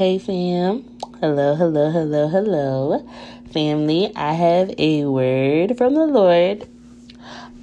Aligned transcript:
Hey, 0.00 0.18
fam. 0.18 0.82
Hello, 1.20 1.54
hello, 1.54 1.90
hello, 1.90 2.26
hello. 2.26 3.06
Family, 3.52 4.10
I 4.16 4.32
have 4.32 4.72
a 4.78 5.04
word 5.04 5.76
from 5.76 5.92
the 5.92 6.06
Lord. 6.06 6.62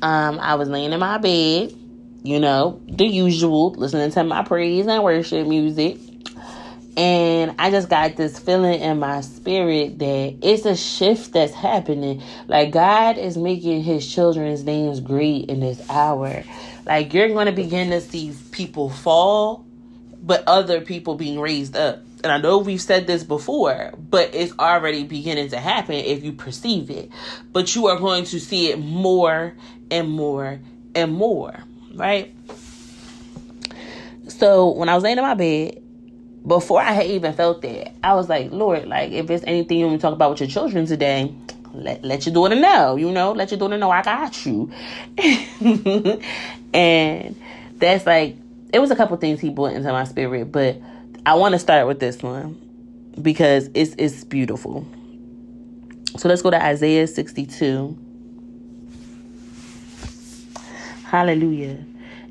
Um, 0.03 0.37
I 0.39 0.53
was 0.53 0.69
laying 0.69 0.93
in 0.93 0.99
my 0.99 1.17
bed, 1.17 1.73
you 2.21 2.39
know, 2.39 2.79
the 2.87 3.07
usual, 3.07 3.71
listening 3.71 4.11
to 4.11 4.23
my 4.23 4.43
praise 4.43 4.85
and 4.85 5.03
worship 5.03 5.47
music. 5.47 5.97
And 6.95 7.55
I 7.57 7.71
just 7.71 7.89
got 7.89 8.17
this 8.17 8.37
feeling 8.37 8.81
in 8.81 8.99
my 8.99 9.21
spirit 9.21 9.97
that 9.97 10.35
it's 10.43 10.65
a 10.65 10.75
shift 10.75 11.33
that's 11.33 11.55
happening. 11.55 12.21
Like 12.45 12.69
God 12.69 13.17
is 13.17 13.35
making 13.35 13.81
his 13.81 14.07
children's 14.13 14.63
names 14.63 14.99
great 14.99 15.49
in 15.49 15.59
this 15.59 15.81
hour. 15.89 16.43
Like 16.85 17.15
you're 17.15 17.29
going 17.29 17.47
to 17.47 17.51
begin 17.51 17.89
to 17.89 17.99
see 17.99 18.35
people 18.51 18.91
fall, 18.91 19.65
but 20.21 20.43
other 20.45 20.81
people 20.81 21.15
being 21.15 21.39
raised 21.39 21.75
up. 21.75 22.03
And 22.27 22.33
I 22.33 22.39
know 22.39 22.57
we've 22.57 22.81
said 22.81 23.07
this 23.07 23.23
before, 23.23 23.93
but 23.97 24.35
it's 24.35 24.51
already 24.59 25.05
beginning 25.05 25.47
to 25.51 25.59
happen 25.59 25.95
if 25.95 26.25
you 26.25 26.33
perceive 26.33 26.89
it. 26.89 27.09
But 27.53 27.73
you 27.73 27.87
are 27.87 27.97
going 27.97 28.25
to 28.25 28.39
see 28.41 28.69
it 28.69 28.79
more 28.79 29.53
and 29.89 30.09
more 30.09 30.59
and 30.93 31.13
more, 31.13 31.63
right? 31.93 32.35
So 34.27 34.71
when 34.71 34.89
I 34.89 34.95
was 34.95 35.05
laying 35.05 35.17
in 35.17 35.23
my 35.23 35.35
bed, 35.35 35.81
before 36.45 36.81
I 36.81 36.91
had 36.91 37.05
even 37.05 37.31
felt 37.31 37.61
that, 37.61 37.95
I 38.03 38.15
was 38.15 38.27
like, 38.27 38.51
Lord, 38.51 38.89
like 38.89 39.13
if 39.13 39.25
there's 39.27 39.45
anything 39.45 39.79
you 39.79 39.87
want 39.87 40.01
to 40.01 40.05
talk 40.05 40.13
about 40.13 40.31
with 40.31 40.41
your 40.41 40.49
children 40.49 40.85
today, 40.85 41.33
let, 41.73 42.03
let 42.03 42.25
your 42.25 42.33
daughter 42.35 42.55
know, 42.55 42.97
you 42.97 43.09
know, 43.09 43.31
let 43.31 43.51
your 43.51 43.57
daughter 43.57 43.77
know 43.77 43.89
I 43.89 44.01
got 44.01 44.45
you. 44.45 44.69
and 46.73 47.41
that's 47.77 48.05
like, 48.05 48.35
it 48.73 48.79
was 48.79 48.91
a 48.91 48.97
couple 48.97 49.15
things 49.15 49.39
he 49.39 49.49
brought 49.49 49.71
into 49.71 49.89
my 49.93 50.03
spirit, 50.03 50.51
but 50.51 50.81
I 51.25 51.33
want 51.35 51.53
to 51.53 51.59
start 51.59 51.87
with 51.87 51.99
this 51.99 52.21
one 52.21 52.59
because 53.21 53.69
it's 53.73 53.95
it's 53.97 54.23
beautiful. 54.23 54.87
So 56.17 56.29
let's 56.29 56.41
go 56.41 56.49
to 56.49 56.63
Isaiah 56.63 57.07
62. 57.07 57.97
Hallelujah. 61.03 61.77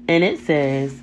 And 0.08 0.24
it 0.24 0.40
says, 0.40 1.00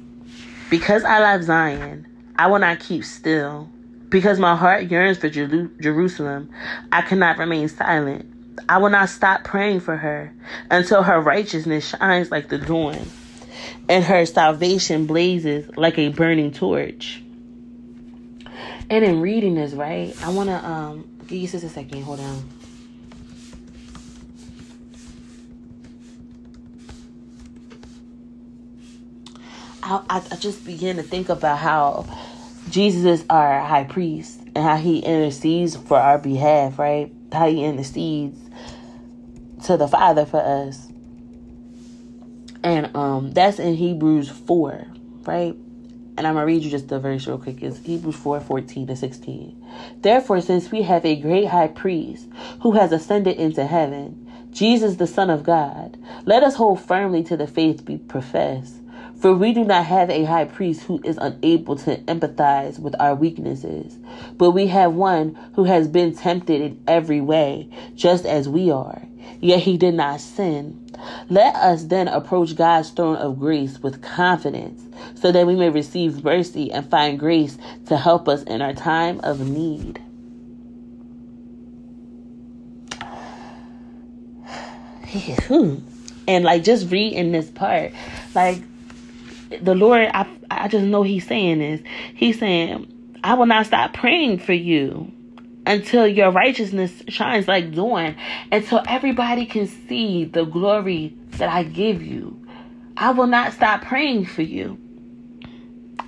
Because 0.69 1.03
I 1.03 1.19
love 1.19 1.43
Zion, 1.43 2.05
I 2.35 2.47
will 2.47 2.59
not 2.59 2.79
keep 2.79 3.03
still. 3.03 3.69
Because 4.09 4.37
my 4.37 4.55
heart 4.55 4.91
yearns 4.91 5.17
for 5.17 5.29
Jerusalem, 5.29 6.49
I 6.91 7.01
cannot 7.01 7.37
remain 7.37 7.67
silent. 7.67 8.29
I 8.69 8.77
will 8.77 8.89
not 8.89 9.09
stop 9.09 9.43
praying 9.43 9.79
for 9.79 9.97
her 9.97 10.33
until 10.69 11.03
her 11.03 11.19
righteousness 11.19 11.87
shines 11.87 12.29
like 12.29 12.49
the 12.49 12.59
dawn 12.59 12.99
and 13.89 14.03
her 14.03 14.25
salvation 14.25 15.05
blazes 15.05 15.69
like 15.75 15.97
a 15.97 16.09
burning 16.09 16.51
torch. 16.51 17.23
And 18.93 19.03
in 19.03 19.21
reading 19.21 19.55
this, 19.55 19.73
right, 19.73 20.15
I 20.21 20.29
want 20.29 20.49
to 20.49 20.63
um 20.63 21.09
give 21.21 21.39
you 21.39 21.47
just 21.47 21.63
a 21.63 21.69
second. 21.69 22.03
Hold 22.03 22.19
on. 22.19 22.49
I, 29.81 30.21
I 30.31 30.35
just 30.35 30.63
begin 30.63 30.97
to 30.97 31.03
think 31.03 31.29
about 31.29 31.57
how 31.57 32.05
Jesus 32.69 33.21
is 33.21 33.25
our 33.31 33.61
high 33.61 33.85
priest 33.85 34.39
and 34.53 34.57
how 34.57 34.77
he 34.77 34.99
intercedes 34.99 35.75
for 35.75 35.97
our 35.99 36.19
behalf, 36.19 36.77
right? 36.77 37.11
How 37.31 37.49
he 37.49 37.63
intercedes 37.65 38.39
to 39.65 39.75
the 39.75 39.87
Father 39.87 40.27
for 40.27 40.39
us. 40.39 40.87
And 42.63 42.95
um 42.95 43.31
that's 43.31 43.57
in 43.57 43.73
Hebrews 43.73 44.29
4, 44.29 44.85
right? 45.25 45.55
And 46.15 46.27
I'm 46.27 46.35
gonna 46.35 46.45
read 46.45 46.63
you 46.63 46.69
just 46.69 46.89
the 46.89 46.99
verse 46.99 47.27
real 47.27 47.39
quick. 47.39 47.63
It's 47.63 47.79
Hebrews 47.79 48.15
4, 48.15 48.39
14 48.41 48.87
to 48.87 48.95
16. 48.95 49.65
Therefore, 50.01 50.41
since 50.41 50.71
we 50.71 50.83
have 50.83 51.05
a 51.05 51.15
great 51.15 51.47
high 51.47 51.67
priest 51.67 52.27
who 52.61 52.73
has 52.73 52.91
ascended 52.91 53.37
into 53.37 53.65
heaven, 53.65 54.19
Jesus 54.51 54.97
the 54.97 55.07
Son 55.07 55.31
of 55.31 55.43
God, 55.43 55.97
let 56.25 56.43
us 56.43 56.55
hold 56.55 56.79
firmly 56.81 57.23
to 57.23 57.35
the 57.35 57.47
faith 57.47 57.87
we 57.87 57.97
profess. 57.97 58.79
For 59.19 59.33
we 59.33 59.53
do 59.53 59.63
not 59.63 59.85
have 59.85 60.09
a 60.09 60.25
high 60.25 60.45
priest 60.45 60.83
who 60.83 60.99
is 61.03 61.17
unable 61.17 61.77
to 61.77 61.97
empathize 62.01 62.77
with 62.77 62.93
our 62.99 63.15
weaknesses, 63.15 63.97
but 64.37 64.51
we 64.51 64.67
have 64.67 64.93
one 64.93 65.35
who 65.55 65.63
has 65.63 65.87
been 65.87 66.13
tempted 66.13 66.61
in 66.61 66.83
every 66.87 67.21
way, 67.21 67.69
just 67.95 68.25
as 68.25 68.49
we 68.49 68.69
are, 68.69 69.01
yet 69.39 69.59
he 69.59 69.77
did 69.77 69.93
not 69.93 70.21
sin. 70.21 70.79
Let 71.29 71.55
us 71.55 71.83
then 71.85 72.07
approach 72.07 72.55
God's 72.55 72.89
throne 72.89 73.17
of 73.17 73.39
grace 73.39 73.79
with 73.79 74.01
confidence, 74.01 74.81
so 75.15 75.31
that 75.31 75.45
we 75.45 75.55
may 75.55 75.69
receive 75.69 76.23
mercy 76.23 76.71
and 76.71 76.89
find 76.89 77.19
grace 77.19 77.57
to 77.87 77.97
help 77.97 78.27
us 78.27 78.43
in 78.43 78.61
our 78.61 78.73
time 78.73 79.19
of 79.23 79.39
need. 79.47 80.01
and 86.27 86.43
like 86.43 86.63
just 86.63 86.89
reading 86.89 87.31
this 87.31 87.49
part, 87.49 87.91
like 88.33 88.61
the 89.61 89.75
Lord, 89.75 90.09
I, 90.13 90.27
I 90.49 90.67
just 90.67 90.85
know 90.85 91.03
He's 91.03 91.27
saying 91.27 91.59
this. 91.59 91.81
He's 92.15 92.39
saying, 92.39 92.87
I 93.23 93.35
will 93.35 93.45
not 93.45 93.65
stop 93.65 93.93
praying 93.93 94.39
for 94.39 94.53
you 94.53 95.11
until 95.65 96.07
your 96.07 96.31
righteousness 96.31 97.03
shines 97.07 97.47
like 97.47 97.73
dawn, 97.73 98.15
until 98.51 98.83
everybody 98.87 99.45
can 99.45 99.67
see 99.67 100.25
the 100.25 100.45
glory 100.45 101.15
that 101.37 101.49
I 101.49 101.63
give 101.63 102.01
you. 102.01 102.39
I 102.97 103.11
will 103.11 103.27
not 103.27 103.53
stop 103.53 103.81
praying 103.83 104.25
for 104.25 104.41
you. 104.41 104.77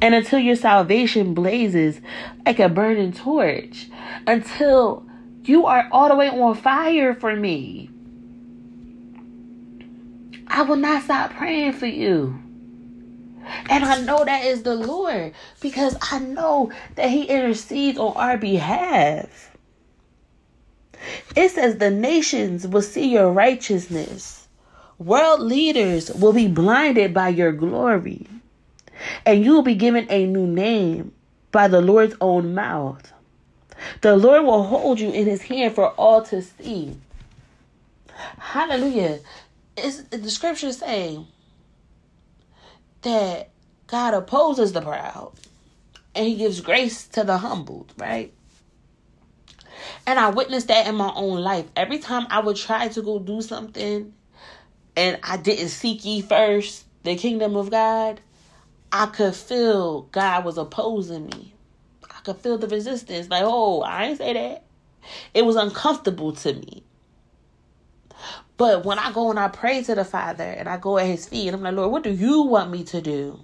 And 0.02 0.14
until 0.14 0.40
your 0.40 0.56
salvation 0.56 1.34
blazes 1.34 2.00
like 2.46 2.60
a 2.60 2.70
burning 2.70 3.14
torch, 3.14 3.88
until 4.28 5.06
you 5.46 5.66
are 5.66 5.88
all 5.92 6.10
the 6.10 6.16
way 6.16 6.30
on 6.30 6.56
fire 6.56 7.16
for 7.16 7.36
me, 7.36 7.90
I 10.48 10.62
will 10.64 10.76
not 10.76 11.04
stop 11.04 11.32
praying 11.32 11.74
for 11.74 11.88
you. 11.88 12.40
And 13.70 13.84
I 13.84 14.02
know 14.02 14.24
that 14.26 14.46
is 14.46 14.64
the 14.64 14.76
Lord 14.76 15.34
because 15.62 15.96
I 16.02 16.20
know 16.20 16.72
that 16.96 17.10
He 17.10 17.24
intercedes 17.24 17.98
on 17.98 18.16
our 18.16 18.38
behalf. 18.38 19.56
It 21.36 21.50
says 21.52 21.78
the 21.78 21.92
nations 21.92 22.68
will 22.68 22.82
see 22.82 23.12
your 23.12 23.32
righteousness. 23.32 24.48
World 24.98 25.42
leaders 25.42 26.12
will 26.12 26.34
be 26.34 26.48
blinded 26.48 27.14
by 27.14 27.30
your 27.30 27.52
glory. 27.52 28.28
And 29.26 29.44
you 29.44 29.54
will 29.54 29.62
be 29.62 29.76
given 29.76 30.08
a 30.10 30.26
new 30.26 30.48
name 30.48 31.14
by 31.52 31.68
the 31.68 31.82
Lord's 31.82 32.16
own 32.22 32.56
mouth. 32.56 33.12
The 34.02 34.16
Lord 34.16 34.46
will 34.46 34.64
hold 34.64 35.00
you 35.00 35.12
in 35.12 35.26
his 35.26 35.44
hand 35.44 35.76
for 35.76 35.90
all 35.92 36.22
to 36.24 36.42
see. 36.42 36.98
Hallelujah. 38.38 39.20
It's, 39.78 40.02
the 40.04 40.30
scriptures 40.30 40.78
say 40.78 41.20
that 43.06 43.50
God 43.88 44.14
opposes 44.14 44.74
the 44.74 44.82
proud 44.82 45.32
and 46.14 46.28
he 46.28 46.36
gives 46.36 46.60
grace 46.62 47.08
to 47.10 47.24
the 47.24 47.38
humbled, 47.38 47.94
right? 47.98 48.34
And 50.08 50.20
I 50.20 50.30
witnessed 50.30 50.68
that 50.68 50.88
in 50.88 50.96
my 50.96 51.12
own 51.16 51.40
life. 51.40 51.66
Every 51.76 52.00
time 52.00 52.28
I 52.30 52.40
would 52.40 52.56
try 52.56 52.88
to 52.88 53.02
go 53.02 53.20
do 53.20 53.42
something 53.42 54.14
and 54.96 55.20
I 55.24 55.38
didn't 55.38 55.70
seek 55.70 56.04
ye 56.04 56.22
first 56.22 56.86
the 57.04 57.16
kingdom 57.16 57.56
of 57.56 57.70
God, 57.70 58.22
I 58.92 59.06
could 59.08 59.36
feel 59.36 60.04
God 60.04 60.46
was 60.46 60.58
opposing 60.58 61.28
me. 61.28 61.54
I 62.10 62.22
could 62.22 62.38
feel 62.38 62.58
the 62.58 62.68
resistance. 62.68 63.30
Like, 63.30 63.44
oh, 63.46 63.82
I 63.82 64.06
ain't 64.06 64.18
say 64.18 64.34
that. 64.34 64.64
It 65.34 65.46
was 65.46 65.56
uncomfortable 65.56 66.32
to 66.34 66.54
me. 66.54 66.84
But 68.58 68.86
when 68.86 69.00
I 69.00 69.12
go 69.12 69.30
and 69.30 69.40
I 69.40 69.50
pray 69.50 69.84
to 69.84 69.96
the 69.96 70.06
Father 70.06 70.44
and 70.44 70.70
I 70.70 70.78
go 70.78 70.98
at 70.98 71.08
his 71.08 71.28
feet 71.28 71.48
and 71.48 71.58
I'm 71.58 71.64
like, 71.64 71.76
Lord, 71.76 71.92
what 71.92 72.04
do 72.04 72.12
you 72.12 72.44
want 72.44 72.72
me 72.72 72.84
to 72.86 73.02
do? 73.02 73.40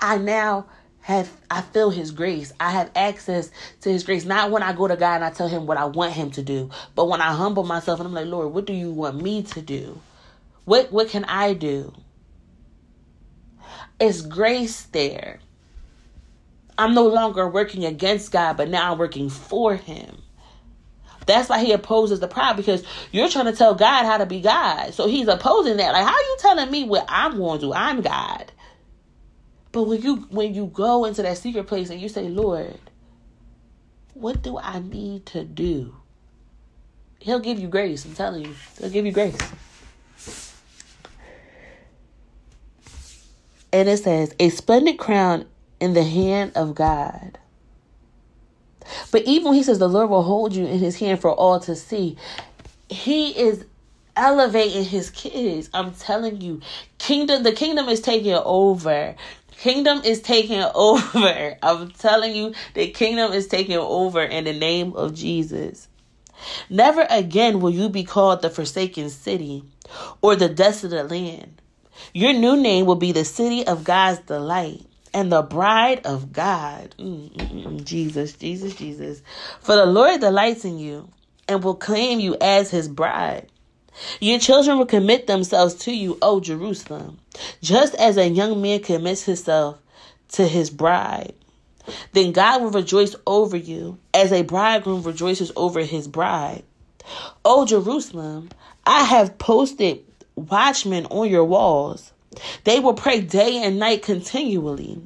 I 0.00 0.18
now 0.18 0.66
have 1.02 1.30
I 1.50 1.62
feel 1.62 1.90
his 1.90 2.10
grace. 2.10 2.52
I 2.58 2.70
have 2.70 2.90
access 2.94 3.50
to 3.82 3.90
his 3.90 4.04
grace. 4.04 4.24
Not 4.24 4.50
when 4.50 4.62
I 4.62 4.72
go 4.72 4.88
to 4.88 4.96
God 4.96 5.16
and 5.16 5.24
I 5.24 5.30
tell 5.30 5.48
him 5.48 5.66
what 5.66 5.78
I 5.78 5.84
want 5.84 6.14
him 6.14 6.30
to 6.32 6.42
do, 6.42 6.70
but 6.94 7.08
when 7.08 7.20
I 7.20 7.32
humble 7.32 7.64
myself 7.64 8.00
and 8.00 8.06
I'm 8.08 8.14
like, 8.14 8.26
Lord, 8.26 8.52
what 8.52 8.66
do 8.66 8.72
you 8.72 8.90
want 8.90 9.22
me 9.22 9.42
to 9.44 9.62
do? 9.62 10.00
What 10.64 10.92
what 10.92 11.08
can 11.08 11.24
I 11.24 11.54
do? 11.54 11.92
It's 13.98 14.22
grace 14.22 14.82
there. 14.82 15.40
I'm 16.78 16.94
no 16.94 17.06
longer 17.06 17.46
working 17.48 17.84
against 17.84 18.32
God, 18.32 18.56
but 18.56 18.68
now 18.68 18.92
I'm 18.92 18.98
working 18.98 19.28
for 19.28 19.76
him. 19.76 20.22
That's 21.30 21.48
why 21.48 21.64
he 21.64 21.72
opposes 21.72 22.20
the 22.20 22.28
pride 22.28 22.56
because 22.56 22.84
you're 23.12 23.28
trying 23.28 23.46
to 23.46 23.52
tell 23.52 23.74
God 23.74 24.04
how 24.04 24.18
to 24.18 24.26
be 24.26 24.40
God. 24.40 24.92
So 24.94 25.06
he's 25.06 25.28
opposing 25.28 25.76
that. 25.78 25.92
Like, 25.92 26.04
how 26.04 26.12
are 26.12 26.20
you 26.20 26.36
telling 26.40 26.70
me 26.70 26.84
what 26.84 27.04
I'm 27.08 27.36
going 27.36 27.60
to 27.60 27.66
do? 27.66 27.72
I'm 27.72 28.00
God. 28.00 28.52
But 29.72 29.84
when 29.84 30.02
you 30.02 30.16
when 30.30 30.54
you 30.54 30.66
go 30.66 31.04
into 31.04 31.22
that 31.22 31.38
secret 31.38 31.66
place 31.66 31.90
and 31.90 32.00
you 32.00 32.08
say, 32.08 32.28
Lord, 32.28 32.78
what 34.14 34.42
do 34.42 34.58
I 34.58 34.80
need 34.80 35.26
to 35.26 35.44
do? 35.44 35.94
He'll 37.20 37.40
give 37.40 37.60
you 37.60 37.68
grace. 37.68 38.04
I'm 38.04 38.14
telling 38.14 38.44
you, 38.44 38.54
he'll 38.78 38.90
give 38.90 39.06
you 39.06 39.12
grace. 39.12 39.38
And 43.72 43.88
it 43.88 43.98
says, 43.98 44.34
a 44.40 44.48
splendid 44.48 44.98
crown 44.98 45.46
in 45.78 45.94
the 45.94 46.02
hand 46.02 46.52
of 46.56 46.74
God 46.74 47.38
But 49.10 49.24
even 49.24 49.54
he 49.54 49.62
says 49.62 49.78
the 49.78 49.88
Lord 49.88 50.10
will 50.10 50.22
hold 50.22 50.54
you 50.54 50.66
in 50.66 50.78
his 50.78 50.98
hand 50.98 51.20
for 51.20 51.32
all 51.32 51.60
to 51.60 51.74
see, 51.74 52.16
he 52.88 53.38
is 53.38 53.64
elevating 54.16 54.84
his 54.84 55.10
kids. 55.10 55.70
I'm 55.72 55.92
telling 55.92 56.40
you, 56.40 56.60
kingdom 56.98 57.42
the 57.42 57.52
kingdom 57.52 57.88
is 57.88 58.00
taking 58.00 58.34
over. 58.34 59.14
Kingdom 59.52 60.02
is 60.04 60.20
taking 60.20 60.62
over. 60.74 61.56
I'm 61.62 61.90
telling 61.92 62.34
you, 62.34 62.54
the 62.74 62.90
kingdom 62.90 63.32
is 63.32 63.46
taking 63.46 63.76
over 63.76 64.22
in 64.22 64.44
the 64.44 64.52
name 64.52 64.94
of 64.94 65.14
Jesus. 65.14 65.88
Never 66.70 67.06
again 67.10 67.60
will 67.60 67.70
you 67.70 67.88
be 67.88 68.04
called 68.04 68.42
the 68.42 68.50
forsaken 68.50 69.10
city 69.10 69.62
or 70.22 70.36
the 70.36 70.48
desolate 70.48 71.10
land. 71.10 71.60
Your 72.14 72.32
new 72.32 72.56
name 72.56 72.86
will 72.86 72.96
be 72.96 73.12
the 73.12 73.24
city 73.26 73.66
of 73.66 73.84
God's 73.84 74.20
delight 74.20 74.86
and 75.12 75.32
the 75.32 75.42
bride 75.42 76.06
of 76.06 76.32
God. 76.32 76.94
Mm-mm-mm. 76.98 77.84
Jesus, 77.84 78.32
Jesus, 78.34 78.74
Jesus. 78.74 79.22
For 79.60 79.76
the 79.76 79.86
Lord 79.86 80.20
delights 80.20 80.64
in 80.64 80.78
you 80.78 81.08
and 81.48 81.62
will 81.62 81.74
claim 81.74 82.20
you 82.20 82.36
as 82.40 82.70
his 82.70 82.88
bride. 82.88 83.50
Your 84.20 84.38
children 84.38 84.78
will 84.78 84.86
commit 84.86 85.26
themselves 85.26 85.74
to 85.74 85.92
you, 85.92 86.16
O 86.22 86.40
Jerusalem, 86.40 87.18
just 87.60 87.94
as 87.96 88.16
a 88.16 88.28
young 88.28 88.62
man 88.62 88.80
commits 88.80 89.24
himself 89.24 89.78
to 90.32 90.46
his 90.46 90.70
bride. 90.70 91.34
Then 92.12 92.32
God 92.32 92.62
will 92.62 92.70
rejoice 92.70 93.16
over 93.26 93.56
you 93.56 93.98
as 94.14 94.32
a 94.32 94.42
bridegroom 94.42 95.02
rejoices 95.02 95.50
over 95.56 95.80
his 95.80 96.06
bride. 96.06 96.62
O 97.44 97.66
Jerusalem, 97.66 98.50
I 98.86 99.04
have 99.04 99.38
posted 99.38 100.04
watchmen 100.36 101.06
on 101.06 101.28
your 101.28 101.44
walls. 101.44 102.12
They 102.64 102.80
will 102.80 102.94
pray 102.94 103.20
day 103.20 103.62
and 103.62 103.78
night 103.78 104.02
continually. 104.02 105.00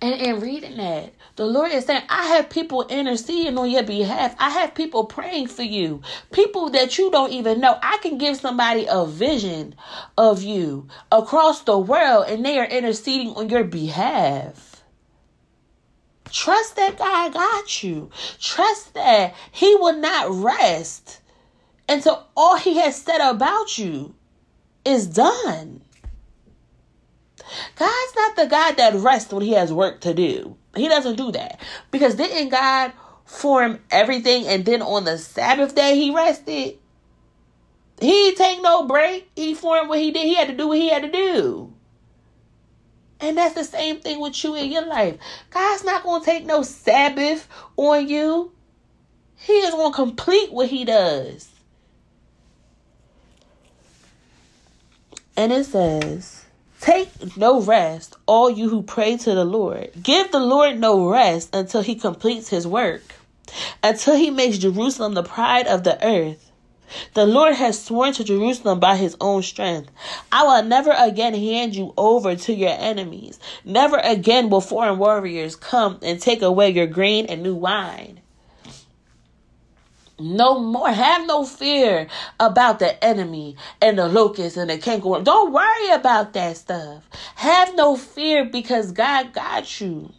And 0.00 0.20
in 0.20 0.40
reading 0.40 0.76
that, 0.76 1.14
the 1.36 1.46
Lord 1.46 1.72
is 1.72 1.84
saying, 1.84 2.02
I 2.08 2.26
have 2.26 2.50
people 2.50 2.86
interceding 2.88 3.56
on 3.56 3.70
your 3.70 3.82
behalf. 3.82 4.34
I 4.38 4.50
have 4.50 4.74
people 4.74 5.04
praying 5.04 5.48
for 5.48 5.62
you. 5.62 6.02
People 6.32 6.70
that 6.70 6.98
you 6.98 7.10
don't 7.10 7.32
even 7.32 7.60
know. 7.60 7.78
I 7.82 7.98
can 8.02 8.18
give 8.18 8.36
somebody 8.36 8.86
a 8.88 9.06
vision 9.06 9.74
of 10.18 10.42
you 10.42 10.88
across 11.10 11.62
the 11.62 11.78
world 11.78 12.26
and 12.28 12.44
they 12.44 12.58
are 12.58 12.66
interceding 12.66 13.30
on 13.34 13.48
your 13.48 13.64
behalf. 13.64 14.82
Trust 16.30 16.76
that 16.76 16.98
God 16.98 17.32
got 17.32 17.82
you. 17.82 18.10
Trust 18.40 18.94
that 18.94 19.34
He 19.52 19.74
will 19.76 19.96
not 19.96 20.30
rest 20.30 21.20
until 21.88 22.26
all 22.36 22.56
He 22.56 22.78
has 22.78 23.00
said 23.00 23.20
about 23.20 23.78
you 23.78 24.14
is 24.84 25.06
done. 25.06 25.83
God's 27.76 28.16
not 28.16 28.36
the 28.36 28.46
God 28.46 28.76
that 28.76 28.94
rests 28.94 29.32
when 29.32 29.42
He 29.42 29.52
has 29.52 29.72
work 29.72 30.00
to 30.02 30.14
do. 30.14 30.56
He 30.76 30.88
doesn't 30.88 31.16
do 31.16 31.32
that. 31.32 31.60
Because 31.90 32.14
didn't 32.14 32.50
God 32.50 32.92
form 33.24 33.80
everything 33.90 34.46
and 34.46 34.64
then 34.64 34.82
on 34.82 35.04
the 35.04 35.18
Sabbath 35.18 35.74
day 35.74 35.96
He 35.96 36.14
rested? 36.14 36.78
He 38.00 38.34
take 38.34 38.60
no 38.62 38.86
break. 38.86 39.30
He 39.36 39.54
formed 39.54 39.88
what 39.88 39.98
He 39.98 40.10
did. 40.10 40.24
He 40.24 40.34
had 40.34 40.48
to 40.48 40.56
do 40.56 40.68
what 40.68 40.78
He 40.78 40.90
had 40.90 41.02
to 41.02 41.10
do. 41.10 41.72
And 43.20 43.38
that's 43.38 43.54
the 43.54 43.64
same 43.64 44.00
thing 44.00 44.20
with 44.20 44.42
you 44.42 44.54
in 44.54 44.70
your 44.70 44.86
life. 44.86 45.16
God's 45.50 45.84
not 45.84 46.02
going 46.02 46.20
to 46.20 46.26
take 46.26 46.44
no 46.44 46.62
Sabbath 46.62 47.48
on 47.76 48.08
you. 48.08 48.52
He 49.36 49.52
is 49.52 49.70
going 49.70 49.92
to 49.92 49.96
complete 49.96 50.52
what 50.52 50.68
He 50.68 50.84
does. 50.84 51.48
And 55.36 55.52
it 55.52 55.64
says, 55.64 56.43
Take 56.84 57.38
no 57.38 57.62
rest, 57.62 58.14
all 58.26 58.50
you 58.50 58.68
who 58.68 58.82
pray 58.82 59.16
to 59.16 59.34
the 59.34 59.46
Lord. 59.46 59.88
Give 60.02 60.30
the 60.30 60.38
Lord 60.38 60.78
no 60.78 61.08
rest 61.08 61.48
until 61.54 61.80
he 61.80 61.94
completes 61.94 62.50
his 62.50 62.66
work, 62.66 63.00
until 63.82 64.16
he 64.16 64.28
makes 64.28 64.58
Jerusalem 64.58 65.14
the 65.14 65.22
pride 65.22 65.66
of 65.66 65.82
the 65.82 65.96
earth. 66.06 66.52
The 67.14 67.24
Lord 67.24 67.54
has 67.54 67.82
sworn 67.82 68.12
to 68.12 68.22
Jerusalem 68.22 68.80
by 68.80 68.96
his 68.96 69.16
own 69.18 69.42
strength. 69.42 69.90
I 70.30 70.42
will 70.42 70.62
never 70.62 70.90
again 70.90 71.32
hand 71.32 71.74
you 71.74 71.94
over 71.96 72.36
to 72.36 72.52
your 72.52 72.76
enemies. 72.78 73.38
Never 73.64 73.96
again 73.96 74.50
will 74.50 74.60
foreign 74.60 74.98
warriors 74.98 75.56
come 75.56 75.98
and 76.02 76.20
take 76.20 76.42
away 76.42 76.68
your 76.68 76.86
grain 76.86 77.24
and 77.30 77.42
new 77.42 77.54
wine. 77.54 78.20
No 80.18 80.60
more. 80.60 80.90
Have 80.90 81.26
no 81.26 81.44
fear 81.44 82.06
about 82.38 82.78
the 82.78 83.02
enemy 83.04 83.56
and 83.80 83.98
the 83.98 84.08
locust 84.08 84.56
and 84.56 84.70
the 84.70 84.78
kangaroo. 84.78 85.22
Don't 85.22 85.52
worry 85.52 85.90
about 85.90 86.32
that 86.34 86.56
stuff. 86.56 87.08
Have 87.34 87.74
no 87.74 87.96
fear 87.96 88.44
because 88.44 88.92
God 88.92 89.32
got 89.32 89.80
you. 89.80 90.12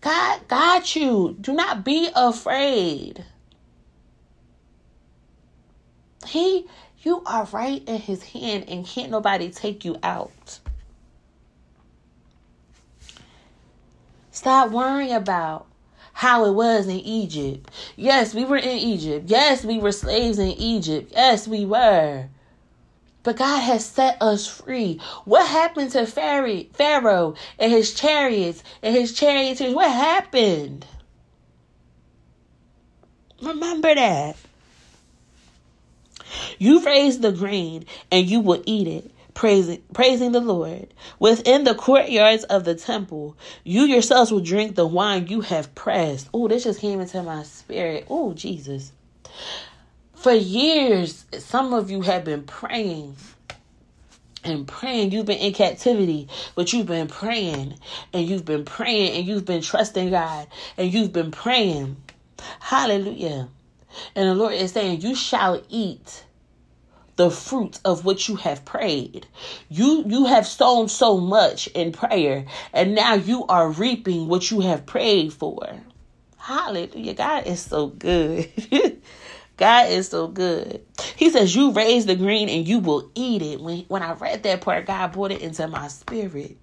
God 0.00 0.48
got 0.48 0.96
you. 0.96 1.36
Do 1.40 1.52
not 1.52 1.84
be 1.84 2.08
afraid. 2.14 3.24
He, 6.26 6.66
you 7.02 7.22
are 7.24 7.44
right 7.52 7.82
in 7.86 8.00
his 8.00 8.22
hand 8.22 8.64
and 8.68 8.84
can't 8.84 9.10
nobody 9.10 9.50
take 9.50 9.84
you 9.84 9.96
out. 10.02 10.58
Stop 14.32 14.72
worrying 14.72 15.14
about 15.14 15.67
how 16.18 16.44
it 16.46 16.50
was 16.50 16.88
in 16.88 16.98
Egypt. 16.98 17.70
Yes, 17.94 18.34
we 18.34 18.44
were 18.44 18.56
in 18.56 18.76
Egypt. 18.76 19.26
Yes, 19.30 19.64
we 19.64 19.78
were 19.78 19.92
slaves 19.92 20.40
in 20.40 20.48
Egypt. 20.48 21.12
Yes, 21.14 21.46
we 21.46 21.64
were. 21.64 22.26
But 23.22 23.36
God 23.36 23.60
has 23.60 23.86
set 23.86 24.20
us 24.20 24.44
free. 24.44 25.00
What 25.26 25.46
happened 25.46 25.92
to 25.92 26.06
Pharaoh 26.06 27.34
and 27.56 27.70
his 27.70 27.94
chariots 27.94 28.64
and 28.82 28.96
his 28.96 29.12
charioteers? 29.12 29.72
What 29.72 29.92
happened? 29.92 30.86
Remember 33.40 33.94
that. 33.94 34.34
You 36.58 36.84
raise 36.84 37.20
the 37.20 37.30
grain 37.30 37.84
and 38.10 38.26
you 38.26 38.40
will 38.40 38.64
eat 38.66 38.88
it 38.88 39.12
praising, 39.38 39.80
praising 39.94 40.32
the 40.32 40.40
Lord. 40.40 40.92
Within 41.20 41.62
the 41.62 41.76
courtyards 41.76 42.42
of 42.44 42.64
the 42.64 42.74
temple, 42.74 43.36
you 43.62 43.82
yourselves 43.82 44.32
will 44.32 44.40
drink 44.40 44.74
the 44.74 44.84
wine 44.84 45.28
you 45.28 45.42
have 45.42 45.72
pressed. 45.76 46.28
Oh, 46.34 46.48
this 46.48 46.64
just 46.64 46.80
came 46.80 46.98
into 46.98 47.22
my 47.22 47.44
spirit. 47.44 48.04
Oh, 48.10 48.34
Jesus. 48.34 48.90
For 50.16 50.32
years, 50.32 51.24
some 51.38 51.72
of 51.72 51.88
you 51.88 52.00
have 52.00 52.24
been 52.24 52.42
praying 52.42 53.14
and 54.42 54.66
praying. 54.66 55.12
You've 55.12 55.26
been 55.26 55.38
in 55.38 55.52
captivity, 55.52 56.26
but 56.56 56.72
you've 56.72 56.86
been 56.86 57.06
praying 57.06 57.78
and 58.12 58.26
you've 58.28 58.44
been 58.44 58.64
praying 58.64 59.18
and 59.18 59.24
you've 59.24 59.44
been 59.44 59.62
trusting 59.62 60.10
God 60.10 60.48
and 60.76 60.92
you've 60.92 61.12
been 61.12 61.30
praying. 61.30 61.96
Hallelujah. 62.58 63.50
And 64.16 64.28
the 64.28 64.34
Lord 64.34 64.54
is 64.54 64.72
saying, 64.72 65.02
You 65.02 65.14
shall 65.14 65.62
eat 65.68 66.24
the 67.18 67.30
fruit 67.32 67.80
of 67.84 68.04
what 68.04 68.28
you 68.28 68.36
have 68.36 68.64
prayed. 68.64 69.26
You 69.68 70.04
you 70.06 70.26
have 70.26 70.46
sown 70.46 70.88
so 70.88 71.18
much 71.18 71.66
in 71.68 71.90
prayer 71.90 72.46
and 72.72 72.94
now 72.94 73.14
you 73.14 73.44
are 73.46 73.68
reaping 73.68 74.28
what 74.28 74.52
you 74.52 74.60
have 74.60 74.86
prayed 74.86 75.32
for. 75.32 75.80
Hallelujah. 76.36 77.14
God 77.14 77.46
is 77.48 77.60
so 77.60 77.88
good. 77.88 78.48
God 79.56 79.90
is 79.90 80.08
so 80.08 80.28
good. 80.28 80.80
He 81.16 81.30
says, 81.30 81.56
You 81.56 81.72
raise 81.72 82.06
the 82.06 82.14
green 82.14 82.48
and 82.48 82.66
you 82.66 82.78
will 82.78 83.10
eat 83.16 83.42
it. 83.42 83.60
When, 83.60 83.80
when 83.88 84.04
I 84.04 84.12
read 84.12 84.44
that 84.44 84.60
part, 84.60 84.86
God 84.86 85.10
brought 85.10 85.32
it 85.32 85.42
into 85.42 85.66
my 85.66 85.88
spirit. 85.88 86.56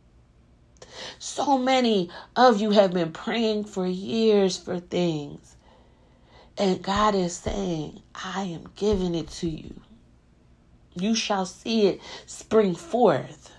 So 1.19 1.57
many 1.57 2.09
of 2.37 2.61
you 2.61 2.71
have 2.71 2.93
been 2.93 3.11
praying 3.11 3.65
for 3.65 3.85
years 3.85 4.55
for 4.57 4.79
things. 4.79 5.57
And 6.57 6.81
God 6.81 7.13
is 7.13 7.35
saying, 7.35 8.01
I 8.15 8.43
am 8.43 8.69
giving 8.77 9.15
it 9.15 9.27
to 9.31 9.49
you 9.49 9.81
you 10.95 11.15
shall 11.15 11.45
see 11.45 11.87
it 11.87 12.01
spring 12.25 12.75
forth. 12.75 13.51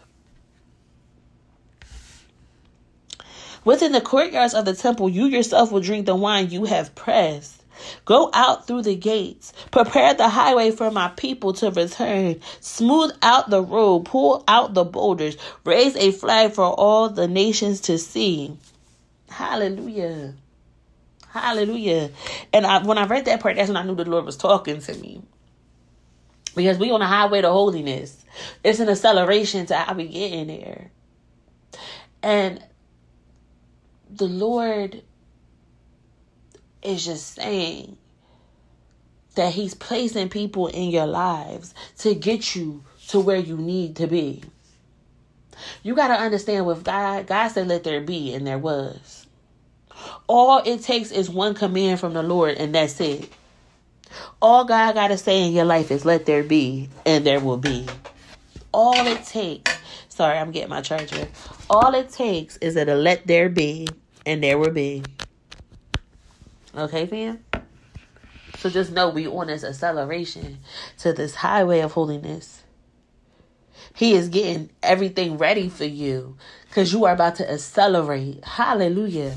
Within 3.65 3.93
the 3.93 4.01
courtyards 4.01 4.55
of 4.55 4.65
the 4.65 4.75
temple, 4.75 5.09
you 5.09 5.27
yourself 5.27 5.73
will 5.73 5.81
drink 5.81 6.07
the 6.07 6.15
wine 6.15 6.51
you 6.51 6.65
have 6.65 6.95
pressed. 6.95 7.65
Go 8.05 8.31
out 8.33 8.67
through 8.67 8.83
the 8.83 8.95
gates. 8.95 9.53
Prepare 9.71 10.15
the 10.15 10.29
highway 10.29 10.71
for 10.71 10.91
my 10.91 11.09
people 11.09 11.53
to 11.55 11.71
return. 11.71 12.41
Smooth 12.61 13.13
out 13.23 13.51
the 13.51 13.63
road. 13.63 14.05
Pull 14.05 14.45
out 14.49 14.73
the 14.73 14.85
boulders. 14.85 15.37
Raise 15.65 15.97
a 15.97 16.13
flag 16.13 16.53
for 16.53 16.65
all 16.65 17.11
the 17.11 17.29
nations 17.29 17.81
to 17.83 17.99
see. 17.99 18.57
Hallelujah. 19.29 20.35
Hallelujah. 21.29 22.11
And 22.53 22.65
I, 22.67 22.83
when 22.83 22.99
I 22.99 23.07
read 23.07 23.27
that 23.27 23.41
part, 23.41 23.57
that's 23.57 23.69
when 23.69 23.77
I 23.77 23.83
knew 23.83 23.95
the 23.95 24.09
Lord 24.09 24.25
was 24.25 24.37
talking 24.37 24.81
to 24.81 24.95
me 24.95 25.23
because 26.57 26.79
we 26.79 26.91
on 26.91 27.01
the 27.01 27.07
highway 27.07 27.43
to 27.43 27.51
holiness. 27.51 28.25
It's 28.65 28.81
an 28.81 28.89
acceleration 28.89 29.67
to 29.67 29.77
how 29.77 29.95
we 29.95 30.09
get 30.09 30.33
in 30.33 30.49
there. 30.49 30.91
And 32.23 32.65
the 34.11 34.27
Lord 34.27 35.03
is 36.83 37.05
just 37.05 37.35
saying 37.35 37.97
that 39.35 39.53
He's 39.53 39.75
placing 39.75 40.31
people 40.31 40.69
in 40.69 40.91
your 40.91 41.07
lives 41.07 41.75
to 41.99 42.15
get 42.15 42.57
you 42.57 42.83
to 43.09 43.21
where 43.21 43.37
you 43.37 43.57
need 43.57 43.97
to 43.97 44.07
be. 44.07 44.43
You 45.83 45.95
got 45.95 46.09
to 46.09 46.15
understand 46.15 46.67
with 46.67 46.85
God, 46.85 47.27
God 47.27 47.49
said, 47.49 47.69
let 47.69 47.85
there 47.85 48.01
be, 48.01 48.35
and 48.35 48.47
there 48.47 48.59
was. 48.59 49.27
All 50.27 50.59
it 50.65 50.83
takes 50.83 51.11
is 51.11 51.31
one 51.31 51.55
command 51.55 52.01
from 52.01 52.13
the 52.13 52.23
Lord, 52.23 52.57
and 52.57 52.75
that's 52.75 53.01
it. 53.01 53.31
All 54.41 54.65
God 54.65 54.95
got 54.95 55.09
to 55.09 55.19
say 55.19 55.43
in 55.43 55.53
your 55.53 55.65
life 55.65 55.91
is 55.91 56.05
let 56.05 56.27
there 56.27 56.43
be, 56.43 56.89
and 57.05 57.27
there 57.27 57.41
will 57.41 57.57
be. 57.57 57.87
All 58.73 59.07
it 59.07 59.25
takes, 59.25 59.73
sorry, 60.09 60.39
I'm 60.39 60.51
getting 60.51 60.71
my 60.71 60.83
charger. 60.83 61.29
All 61.71 61.95
it 61.95 62.11
takes 62.11 62.57
is 62.59 62.75
that 62.75 62.89
a 62.89 62.95
let 62.95 63.27
there 63.27 63.49
be, 63.49 63.89
and 64.25 64.43
there 64.43 64.59
will 64.59 64.73
be. 64.73 65.03
Okay, 66.77 67.07
fam? 67.07 67.45
So 68.59 68.71
just 68.71 68.93
know 68.93 69.09
we 69.09 69.27
on 69.27 69.47
this 69.47 69.65
acceleration 69.65 70.59
to 70.99 71.13
this 71.13 71.37
highway 71.37 71.81
of 71.81 71.93
holiness. 71.93 72.63
He 73.95 74.15
is 74.15 74.29
getting 74.29 74.71
everything 74.83 75.39
ready 75.39 75.69
for 75.69 75.85
you 75.85 76.37
because 76.69 76.93
you 76.93 77.05
are 77.07 77.15
about 77.15 77.37
to 77.37 77.51
accelerate. 77.51 78.45
Hallelujah. 78.45 79.35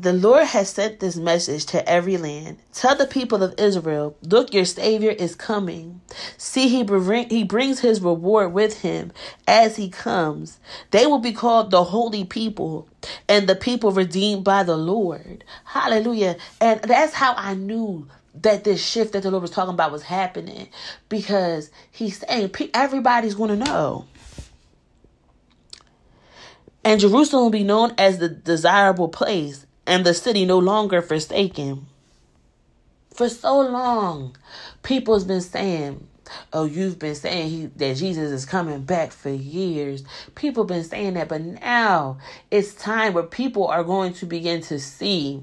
The 0.00 0.12
Lord 0.12 0.46
has 0.46 0.70
sent 0.70 1.00
this 1.00 1.16
message 1.16 1.66
to 1.66 1.86
every 1.88 2.16
land. 2.18 2.58
Tell 2.72 2.94
the 2.94 3.04
people 3.04 3.42
of 3.42 3.56
Israel, 3.58 4.16
look, 4.22 4.54
your 4.54 4.64
Savior 4.64 5.10
is 5.10 5.34
coming. 5.34 6.00
See, 6.36 6.68
he, 6.68 6.84
bring, 6.84 7.28
he 7.28 7.42
brings 7.42 7.80
his 7.80 8.00
reward 8.00 8.52
with 8.52 8.82
him 8.82 9.10
as 9.48 9.74
he 9.74 9.88
comes. 9.88 10.60
They 10.92 11.04
will 11.06 11.18
be 11.18 11.32
called 11.32 11.72
the 11.72 11.82
holy 11.82 12.24
people 12.24 12.88
and 13.28 13.48
the 13.48 13.56
people 13.56 13.90
redeemed 13.90 14.44
by 14.44 14.62
the 14.62 14.76
Lord. 14.76 15.42
Hallelujah. 15.64 16.36
And 16.60 16.80
that's 16.82 17.14
how 17.14 17.34
I 17.36 17.54
knew 17.54 18.06
that 18.34 18.62
this 18.62 18.80
shift 18.80 19.14
that 19.14 19.24
the 19.24 19.32
Lord 19.32 19.42
was 19.42 19.50
talking 19.50 19.74
about 19.74 19.90
was 19.90 20.04
happening 20.04 20.68
because 21.08 21.72
he's 21.90 22.18
saying 22.18 22.52
everybody's 22.72 23.34
going 23.34 23.58
to 23.58 23.64
know. 23.64 24.04
And 26.84 27.00
Jerusalem 27.00 27.42
will 27.42 27.50
be 27.50 27.64
known 27.64 27.94
as 27.98 28.18
the 28.18 28.28
desirable 28.28 29.08
place 29.08 29.66
and 29.88 30.04
the 30.04 30.14
city 30.14 30.44
no 30.44 30.58
longer 30.58 31.00
forsaken. 31.00 31.86
For 33.12 33.28
so 33.28 33.60
long, 33.62 34.36
people's 34.82 35.24
been 35.24 35.40
saying, 35.40 36.06
Oh, 36.52 36.66
you've 36.66 36.98
been 36.98 37.14
saying 37.14 37.48
he, 37.48 37.66
that 37.66 37.96
Jesus 37.96 38.30
is 38.30 38.44
coming 38.44 38.82
back 38.82 39.12
for 39.12 39.30
years. 39.30 40.04
People 40.34 40.64
been 40.64 40.84
saying 40.84 41.14
that, 41.14 41.28
but 41.30 41.40
now 41.40 42.18
it's 42.50 42.74
time 42.74 43.14
where 43.14 43.24
people 43.24 43.66
are 43.66 43.82
going 43.82 44.12
to 44.12 44.26
begin 44.26 44.60
to 44.62 44.78
see 44.78 45.42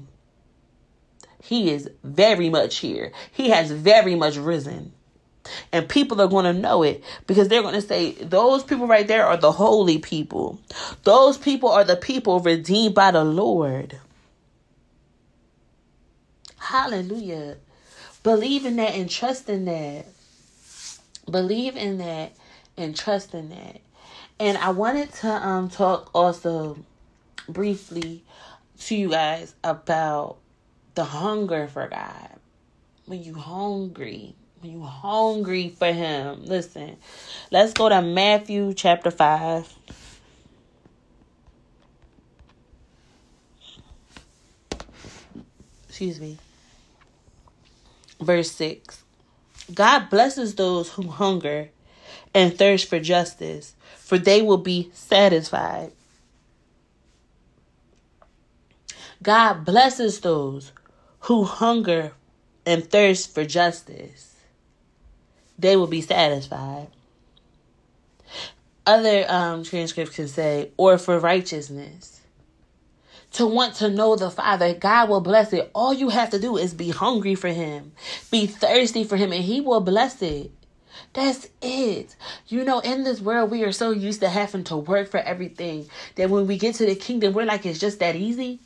he 1.42 1.70
is 1.70 1.90
very 2.04 2.48
much 2.48 2.76
here. 2.76 3.10
He 3.32 3.50
has 3.50 3.72
very 3.72 4.14
much 4.14 4.36
risen. 4.36 4.92
And 5.72 5.88
people 5.88 6.20
are 6.20 6.28
going 6.28 6.44
to 6.44 6.52
know 6.52 6.84
it 6.84 7.02
because 7.26 7.48
they're 7.48 7.62
going 7.62 7.74
to 7.74 7.80
say, 7.80 8.12
those 8.12 8.62
people 8.62 8.86
right 8.86 9.06
there 9.06 9.26
are 9.26 9.36
the 9.36 9.52
holy 9.52 9.98
people. 9.98 10.60
Those 11.02 11.36
people 11.36 11.68
are 11.68 11.84
the 11.84 11.96
people 11.96 12.38
redeemed 12.38 12.94
by 12.94 13.10
the 13.10 13.24
Lord. 13.24 13.98
Hallelujah. 16.66 17.58
Believe 18.24 18.66
in 18.66 18.74
that 18.74 18.96
and 18.96 19.08
trust 19.08 19.48
in 19.48 19.66
that. 19.66 20.04
Believe 21.30 21.76
in 21.76 21.98
that 21.98 22.32
and 22.76 22.96
trust 22.96 23.34
in 23.34 23.50
that. 23.50 23.80
And 24.40 24.58
I 24.58 24.70
wanted 24.70 25.12
to 25.12 25.28
um 25.28 25.68
talk 25.70 26.10
also 26.12 26.76
briefly 27.48 28.24
to 28.80 28.96
you 28.96 29.10
guys 29.10 29.54
about 29.62 30.38
the 30.96 31.04
hunger 31.04 31.68
for 31.68 31.86
God. 31.86 32.30
When 33.04 33.22
you 33.22 33.34
hungry, 33.34 34.34
when 34.58 34.72
you 34.72 34.82
hungry 34.82 35.68
for 35.68 35.92
him. 35.92 36.46
Listen. 36.46 36.96
Let's 37.52 37.74
go 37.74 37.88
to 37.88 38.02
Matthew 38.02 38.74
chapter 38.74 39.12
5. 39.12 39.72
Excuse 45.88 46.20
me 46.20 46.38
verse 48.20 48.50
6 48.52 49.04
God 49.72 50.10
blesses 50.10 50.54
those 50.54 50.92
who 50.92 51.08
hunger 51.08 51.70
and 52.34 52.56
thirst 52.56 52.88
for 52.88 53.00
justice, 53.00 53.74
for 53.96 54.18
they 54.18 54.42
will 54.42 54.58
be 54.58 54.90
satisfied. 54.92 55.92
God 59.22 59.64
blesses 59.64 60.20
those 60.20 60.72
who 61.20 61.44
hunger 61.44 62.12
and 62.64 62.88
thirst 62.88 63.34
for 63.34 63.44
justice. 63.44 64.36
They 65.58 65.76
will 65.76 65.86
be 65.86 66.02
satisfied. 66.02 66.88
Other 68.84 69.24
um, 69.28 69.64
transcripts 69.64 70.14
can 70.14 70.28
say, 70.28 70.70
or 70.76 70.98
for 70.98 71.18
righteousness 71.18 72.15
to 73.36 73.46
want 73.46 73.74
to 73.76 73.90
know 73.90 74.16
the 74.16 74.30
Father. 74.30 74.72
God 74.72 75.10
will 75.10 75.20
bless 75.20 75.52
it. 75.52 75.70
All 75.74 75.92
you 75.92 76.08
have 76.08 76.30
to 76.30 76.38
do 76.38 76.56
is 76.56 76.72
be 76.72 76.88
hungry 76.88 77.34
for 77.34 77.48
Him, 77.48 77.92
be 78.30 78.46
thirsty 78.46 79.04
for 79.04 79.16
Him, 79.16 79.32
and 79.32 79.44
He 79.44 79.60
will 79.60 79.80
bless 79.80 80.22
it. 80.22 80.50
That's 81.12 81.46
it. 81.60 82.16
You 82.48 82.64
know, 82.64 82.78
in 82.80 83.04
this 83.04 83.20
world, 83.20 83.50
we 83.50 83.62
are 83.64 83.72
so 83.72 83.90
used 83.90 84.20
to 84.20 84.30
having 84.30 84.64
to 84.64 84.76
work 84.76 85.10
for 85.10 85.20
everything 85.20 85.88
that 86.14 86.30
when 86.30 86.46
we 86.46 86.56
get 86.56 86.76
to 86.76 86.86
the 86.86 86.94
kingdom, 86.94 87.34
we're 87.34 87.44
like, 87.44 87.66
it's 87.66 87.78
just 87.78 87.98
that 88.00 88.16
easy. 88.16 88.58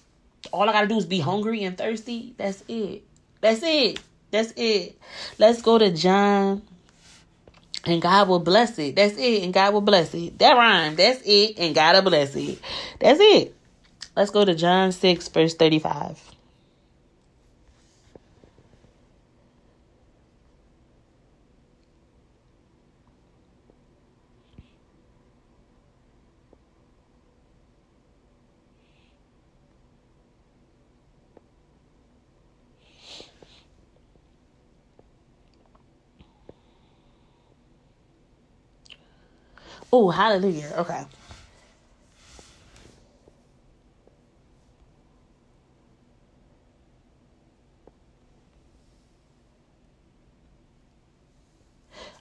All 0.52 0.68
I 0.68 0.72
got 0.72 0.82
to 0.82 0.86
do 0.86 0.96
is 0.96 1.06
be 1.06 1.20
hungry 1.20 1.64
and 1.64 1.76
thirsty. 1.76 2.34
That's 2.36 2.62
it. 2.68 3.02
That's 3.40 3.62
it. 3.64 4.00
That's 4.30 4.52
it. 4.56 4.96
Let's 5.38 5.62
go 5.62 5.78
to 5.78 5.90
John. 5.90 6.62
And 7.84 8.00
God 8.00 8.28
will 8.28 8.38
bless 8.38 8.78
it. 8.78 8.94
That's 8.94 9.16
it. 9.16 9.42
And 9.42 9.52
God 9.52 9.72
will 9.72 9.80
bless 9.80 10.14
it. 10.14 10.38
That 10.38 10.52
rhyme. 10.52 10.94
That's 10.94 11.22
it. 11.24 11.58
And 11.58 11.74
God 11.74 11.96
will 11.96 12.10
bless 12.10 12.36
it. 12.36 12.60
That's 13.00 13.18
it. 13.20 13.56
Let's 14.16 14.30
go 14.30 14.44
to 14.44 14.54
John 14.54 14.92
6, 14.92 15.28
verse 15.28 15.54
35. 15.54 16.20
Oh, 39.92 40.10
hallelujah. 40.10 40.72
Okay. 40.78 41.04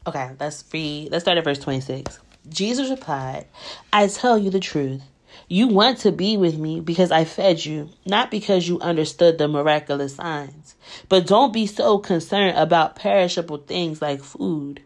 Okay, 0.09 0.31
let's 0.39 0.63
read. 0.73 1.11
Let's 1.11 1.23
start 1.23 1.37
at 1.37 1.43
verse 1.43 1.59
26. 1.59 2.17
Jesus 2.49 2.89
replied, 2.89 3.45
I 3.93 4.07
tell 4.07 4.39
you 4.39 4.49
the 4.49 4.59
truth. 4.59 5.03
You 5.47 5.67
want 5.67 5.99
to 5.99 6.11
be 6.11 6.35
with 6.35 6.57
me 6.57 6.79
because 6.79 7.11
I 7.11 7.25
fed 7.25 7.63
you, 7.63 7.91
not 8.07 8.31
because 8.31 8.67
you 8.67 8.79
understood 8.79 9.37
the 9.37 9.47
miraculous 9.47 10.15
signs. 10.15 10.73
But 11.09 11.27
don't 11.27 11.53
be 11.53 11.67
so 11.67 11.99
concerned 11.99 12.57
about 12.57 12.95
perishable 12.95 13.57
things 13.57 14.01
like 14.01 14.23
food. 14.23 14.81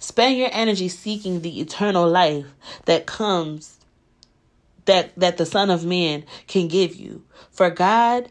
Spend 0.00 0.36
your 0.36 0.50
energy 0.50 0.88
seeking 0.88 1.42
the 1.42 1.60
eternal 1.60 2.08
life 2.08 2.46
that 2.86 3.06
comes 3.06 3.78
that 4.86 5.12
that 5.16 5.36
the 5.36 5.46
Son 5.46 5.70
of 5.70 5.84
Man 5.84 6.24
can 6.48 6.66
give 6.66 6.96
you. 6.96 7.22
For 7.52 7.70
God 7.70 8.30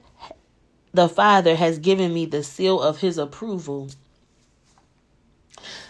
the 0.94 1.08
Father 1.08 1.56
has 1.56 1.80
given 1.80 2.14
me 2.14 2.26
the 2.26 2.44
seal 2.44 2.82
of 2.82 3.00
his 3.00 3.18
approval. 3.18 3.90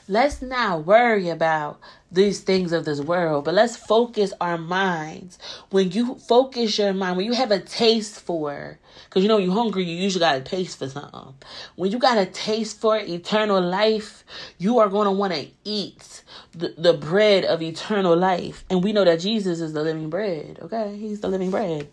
Let's 0.07 0.39
not 0.39 0.85
worry 0.85 1.29
about 1.29 1.79
these 2.11 2.39
things 2.39 2.71
of 2.71 2.85
this 2.85 3.01
world, 3.01 3.45
but 3.45 3.55
let's 3.55 3.75
focus 3.75 4.33
our 4.39 4.57
minds. 4.57 5.39
When 5.71 5.91
you 5.91 6.15
focus 6.15 6.77
your 6.77 6.93
mind, 6.93 7.17
when 7.17 7.25
you 7.25 7.33
have 7.33 7.49
a 7.49 7.59
taste 7.59 8.19
for, 8.21 8.77
because 9.09 9.23
you 9.23 9.27
know 9.27 9.39
you're 9.39 9.53
hungry, 9.53 9.83
you 9.83 9.95
usually 9.95 10.19
got 10.19 10.37
a 10.37 10.41
taste 10.41 10.77
for 10.77 10.87
something. 10.87 11.33
When 11.75 11.91
you 11.91 11.97
got 11.97 12.19
a 12.19 12.27
taste 12.27 12.79
for 12.79 12.97
eternal 12.97 13.59
life, 13.59 14.23
you 14.59 14.77
are 14.77 14.89
going 14.89 15.05
to 15.05 15.11
want 15.11 15.33
to 15.33 15.47
eat 15.63 16.23
the, 16.51 16.75
the 16.77 16.93
bread 16.93 17.43
of 17.43 17.63
eternal 17.63 18.15
life. 18.15 18.63
And 18.69 18.83
we 18.83 18.93
know 18.93 19.05
that 19.05 19.19
Jesus 19.19 19.59
is 19.59 19.73
the 19.73 19.81
living 19.81 20.11
bread, 20.11 20.59
okay? 20.61 20.95
He's 20.95 21.21
the 21.21 21.29
living 21.29 21.49
bread. 21.49 21.89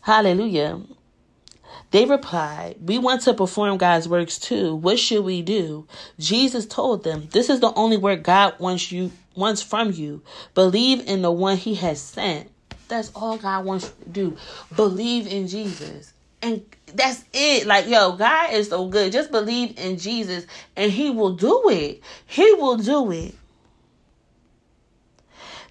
Hallelujah. 0.00 0.80
They 1.90 2.04
replied, 2.04 2.76
We 2.80 2.98
want 2.98 3.22
to 3.22 3.34
perform 3.34 3.78
God's 3.78 4.08
works 4.08 4.38
too. 4.38 4.74
What 4.74 4.98
should 4.98 5.24
we 5.24 5.42
do? 5.42 5.86
Jesus 6.18 6.66
told 6.66 7.04
them, 7.04 7.28
This 7.32 7.48
is 7.48 7.60
the 7.60 7.72
only 7.74 7.96
work 7.96 8.22
God 8.22 8.58
wants 8.58 8.92
you 8.92 9.10
wants 9.34 9.62
from 9.62 9.92
you. 9.92 10.20
Believe 10.54 11.06
in 11.06 11.22
the 11.22 11.30
one 11.30 11.56
he 11.56 11.76
has 11.76 12.00
sent. 12.00 12.50
That's 12.88 13.10
all 13.14 13.38
God 13.38 13.64
wants 13.64 13.86
you 13.86 14.04
to 14.04 14.10
do. 14.10 14.36
Believe 14.74 15.26
in 15.26 15.46
Jesus. 15.46 16.12
And 16.42 16.64
that's 16.94 17.24
it. 17.32 17.66
Like, 17.66 17.86
yo, 17.88 18.12
God 18.12 18.52
is 18.52 18.68
so 18.68 18.88
good. 18.88 19.12
Just 19.12 19.30
believe 19.30 19.78
in 19.78 19.98
Jesus 19.98 20.46
and 20.76 20.90
he 20.90 21.10
will 21.10 21.34
do 21.34 21.68
it. 21.70 22.02
He 22.26 22.52
will 22.54 22.76
do 22.76 23.10
it. 23.12 23.34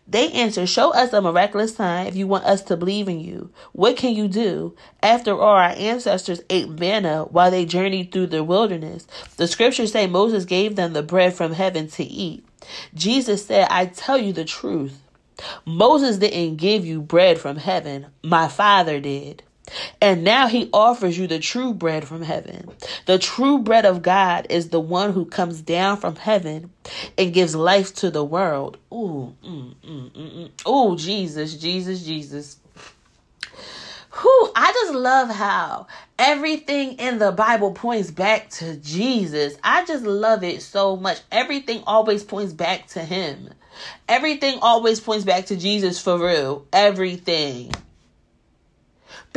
They 0.09 0.31
answered, 0.31 0.69
Show 0.69 0.93
us 0.93 1.11
a 1.11 1.21
miraculous 1.21 1.75
sign 1.75 2.07
if 2.07 2.15
you 2.15 2.27
want 2.27 2.45
us 2.45 2.61
to 2.63 2.77
believe 2.77 3.09
in 3.09 3.19
you. 3.19 3.51
What 3.73 3.97
can 3.97 4.15
you 4.15 4.27
do? 4.27 4.75
After 5.03 5.31
all, 5.33 5.55
our 5.55 5.73
ancestors 5.75 6.41
ate 6.49 6.69
manna 6.69 7.25
while 7.25 7.51
they 7.51 7.65
journeyed 7.65 8.11
through 8.11 8.27
the 8.27 8.43
wilderness. 8.43 9.05
The 9.35 9.47
scriptures 9.47 9.91
say 9.91 10.07
Moses 10.07 10.45
gave 10.45 10.75
them 10.75 10.93
the 10.93 11.03
bread 11.03 11.33
from 11.33 11.53
heaven 11.53 11.89
to 11.89 12.03
eat. 12.03 12.45
Jesus 12.93 13.45
said, 13.45 13.67
I 13.69 13.87
tell 13.87 14.17
you 14.17 14.31
the 14.31 14.45
truth. 14.45 15.01
Moses 15.65 16.17
didn't 16.17 16.55
give 16.55 16.85
you 16.85 17.01
bread 17.01 17.37
from 17.37 17.57
heaven, 17.57 18.07
my 18.23 18.47
Father 18.47 18.99
did. 18.99 19.43
And 20.01 20.23
now 20.23 20.47
he 20.47 20.69
offers 20.73 21.17
you 21.17 21.27
the 21.27 21.39
true 21.39 21.73
bread 21.73 22.07
from 22.07 22.21
heaven. 22.21 22.69
The 23.05 23.19
true 23.19 23.59
bread 23.59 23.85
of 23.85 24.01
God 24.01 24.47
is 24.49 24.69
the 24.69 24.79
one 24.79 25.13
who 25.13 25.25
comes 25.25 25.61
down 25.61 25.97
from 25.97 26.15
heaven 26.15 26.71
and 27.17 27.33
gives 27.33 27.55
life 27.55 27.93
to 27.95 28.09
the 28.09 28.23
world. 28.23 28.77
Ooh, 28.93 29.35
mm, 29.43 29.75
mm, 29.75 30.11
mm, 30.11 30.49
mm. 30.55 30.69
ooh, 30.69 30.97
Jesus, 30.97 31.55
Jesus, 31.55 32.03
Jesus. 32.03 32.57
Whew, 34.21 34.51
I 34.55 34.71
just 34.71 34.93
love 34.93 35.29
how 35.29 35.87
everything 36.17 36.93
in 36.93 37.19
the 37.19 37.31
Bible 37.31 37.73
points 37.73 38.09
back 38.09 38.49
to 38.51 38.75
Jesus. 38.77 39.55
I 39.63 39.85
just 39.85 40.03
love 40.05 40.43
it 40.43 40.63
so 40.63 40.95
much. 40.95 41.19
Everything 41.31 41.83
always 41.85 42.23
points 42.23 42.53
back 42.53 42.87
to 42.89 43.03
Him. 43.03 43.49
Everything 44.09 44.57
always 44.61 44.99
points 44.99 45.23
back 45.23 45.47
to 45.47 45.55
Jesus 45.55 46.01
for 46.01 46.17
real. 46.17 46.65
Everything. 46.73 47.71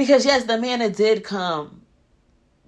Because 0.00 0.24
yes, 0.24 0.44
the 0.44 0.56
manna 0.56 0.88
did 0.88 1.24
come 1.24 1.82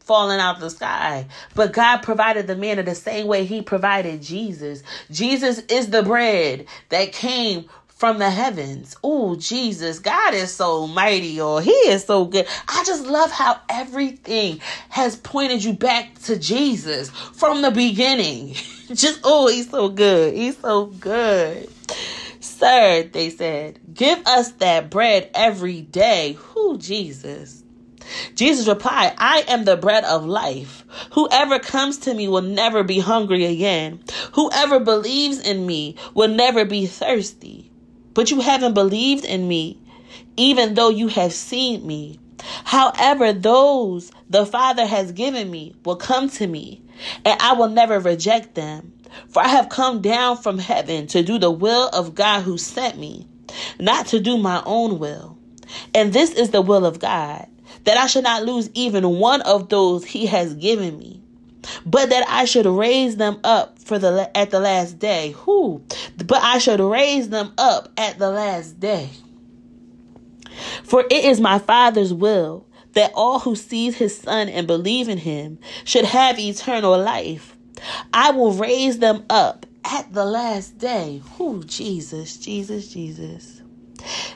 falling 0.01 0.39
out 0.39 0.61
the 0.61 0.69
sky, 0.69 1.25
but 1.55 1.73
God 1.73 2.03
provided 2.03 2.47
the 2.47 2.55
manna 2.55 2.83
the 2.83 2.95
same 2.95 3.27
way 3.27 3.47
He 3.47 3.63
provided 3.63 4.21
Jesus. 4.21 4.83
Jesus 5.11 5.61
is 5.61 5.89
the 5.89 6.03
bread 6.03 6.67
that 6.91 7.13
came 7.13 7.71
from 7.87 8.19
the 8.19 8.29
heavens. 8.29 8.99
Oh, 9.03 9.37
Jesus, 9.37 9.99
God 9.99 10.35
is 10.35 10.53
so 10.53 10.87
mighty, 10.87 11.41
or 11.41 11.63
He 11.63 11.71
is 11.71 12.05
so 12.05 12.27
good. 12.27 12.47
I 12.69 12.85
just 12.85 13.07
love 13.07 13.31
how 13.31 13.59
everything 13.71 14.61
has 14.91 15.17
pointed 15.17 15.65
you 15.65 15.73
back 15.73 16.19
to 16.25 16.39
Jesus 16.39 17.09
from 17.09 17.63
the 17.63 17.71
beginning. 17.71 18.57
just, 18.93 19.21
oh, 19.25 19.49
He's 19.49 19.71
so 19.71 19.89
good. 19.89 20.35
He's 20.35 20.59
so 20.59 20.85
good. 20.85 21.71
Sir, 22.63 23.03
they 23.11 23.31
said, 23.31 23.81
give 23.93 24.25
us 24.25 24.53
that 24.53 24.89
bread 24.89 25.29
every 25.35 25.81
day. 25.81 26.35
Who, 26.35 26.79
Jesus? 26.79 27.65
Jesus 28.37 28.69
replied, 28.69 29.15
I 29.19 29.45
am 29.49 29.65
the 29.65 29.77
bread 29.77 30.05
of 30.05 30.25
life. 30.25 30.85
Whoever 31.15 31.59
comes 31.59 31.99
to 31.99 32.15
me 32.15 32.29
will 32.29 32.43
never 32.43 32.85
be 32.85 33.01
hungry 33.01 33.47
again. 33.47 33.99
Whoever 34.35 34.79
believes 34.79 35.41
in 35.41 35.67
me 35.67 35.97
will 36.15 36.29
never 36.29 36.65
be 36.65 36.87
thirsty. 36.87 37.69
But 38.15 38.31
you 38.31 38.41
haven't 38.41 38.75
believed 38.75 39.25
in 39.25 39.49
me, 39.49 39.77
even 40.37 40.75
though 40.75 40.91
you 40.91 41.09
have 41.09 41.33
seen 41.33 41.85
me. 41.85 42.21
However, 42.63 43.33
those 43.33 44.13
the 44.31 44.47
Father 44.47 44.87
has 44.87 45.11
given 45.11 45.51
me 45.51 45.75
will 45.85 45.97
come 45.97 46.31
to 46.31 46.47
me, 46.47 46.81
and 47.25 47.41
I 47.43 47.55
will 47.55 47.71
never 47.71 47.99
reject 47.99 48.55
them. 48.55 48.93
For 49.29 49.43
I 49.43 49.49
have 49.49 49.69
come 49.69 50.01
down 50.01 50.37
from 50.37 50.59
heaven 50.59 51.07
to 51.09 51.23
do 51.23 51.39
the 51.39 51.51
will 51.51 51.89
of 51.89 52.15
God 52.15 52.43
who 52.43 52.59
sent 52.59 52.99
me, 52.99 53.27
not 53.79 54.07
to 54.09 54.21
do 54.21 54.37
my 54.37 54.63
own 54.65 54.99
will. 54.99 55.39
And 55.95 56.13
this 56.13 56.33
is 56.33 56.51
the 56.51 56.63
will 56.63 56.85
of 56.85 56.99
God, 56.99 57.47
that 57.85 57.97
I 57.97 58.07
should 58.07 58.25
not 58.25 58.45
lose 58.45 58.71
even 58.75 59.19
one 59.19 59.41
of 59.43 59.69
those 59.69 60.05
he 60.05 60.27
has 60.27 60.55
given 60.55 60.99
me, 60.99 61.23
but 61.87 62.11
that 62.11 62.29
I 62.29 62.45
should 62.45 62.67
raise 62.67 63.17
them 63.17 63.41
up 63.45 63.79
for 63.79 63.99
the 63.99 64.31
at 64.37 64.51
the 64.51 64.61
last 64.61 64.99
day. 64.99 65.33
Who? 65.39 65.83
But 66.17 66.43
I 66.43 66.59
should 66.59 66.81
raise 66.81 67.29
them 67.29 67.53
up 67.59 67.89
at 67.97 68.19
the 68.19 68.31
last 68.31 68.81
day. 68.81 69.11
For 70.85 71.03
it 71.03 71.25
is 71.25 71.41
my 71.41 71.59
Father's 71.59 72.13
will 72.13 72.67
that 72.93 73.13
all 73.15 73.39
who 73.41 73.57
sees 73.57 73.97
his 73.97 74.19
son 74.19 74.49
and 74.49 74.67
believe 74.67 75.09
in 75.09 75.19
him 75.19 75.59
should 75.85 76.05
have 76.05 76.39
eternal 76.39 76.99
life. 76.99 77.52
I 78.13 78.31
will 78.31 78.53
raise 78.53 78.99
them 78.99 79.25
up 79.31 79.67
at 79.85 80.13
the 80.13 80.25
last 80.25 80.79
day. 80.79 81.23
Who 81.37 81.65
Jesus, 81.65 82.37
Jesus, 82.37 82.89
Jesus. 82.93 83.63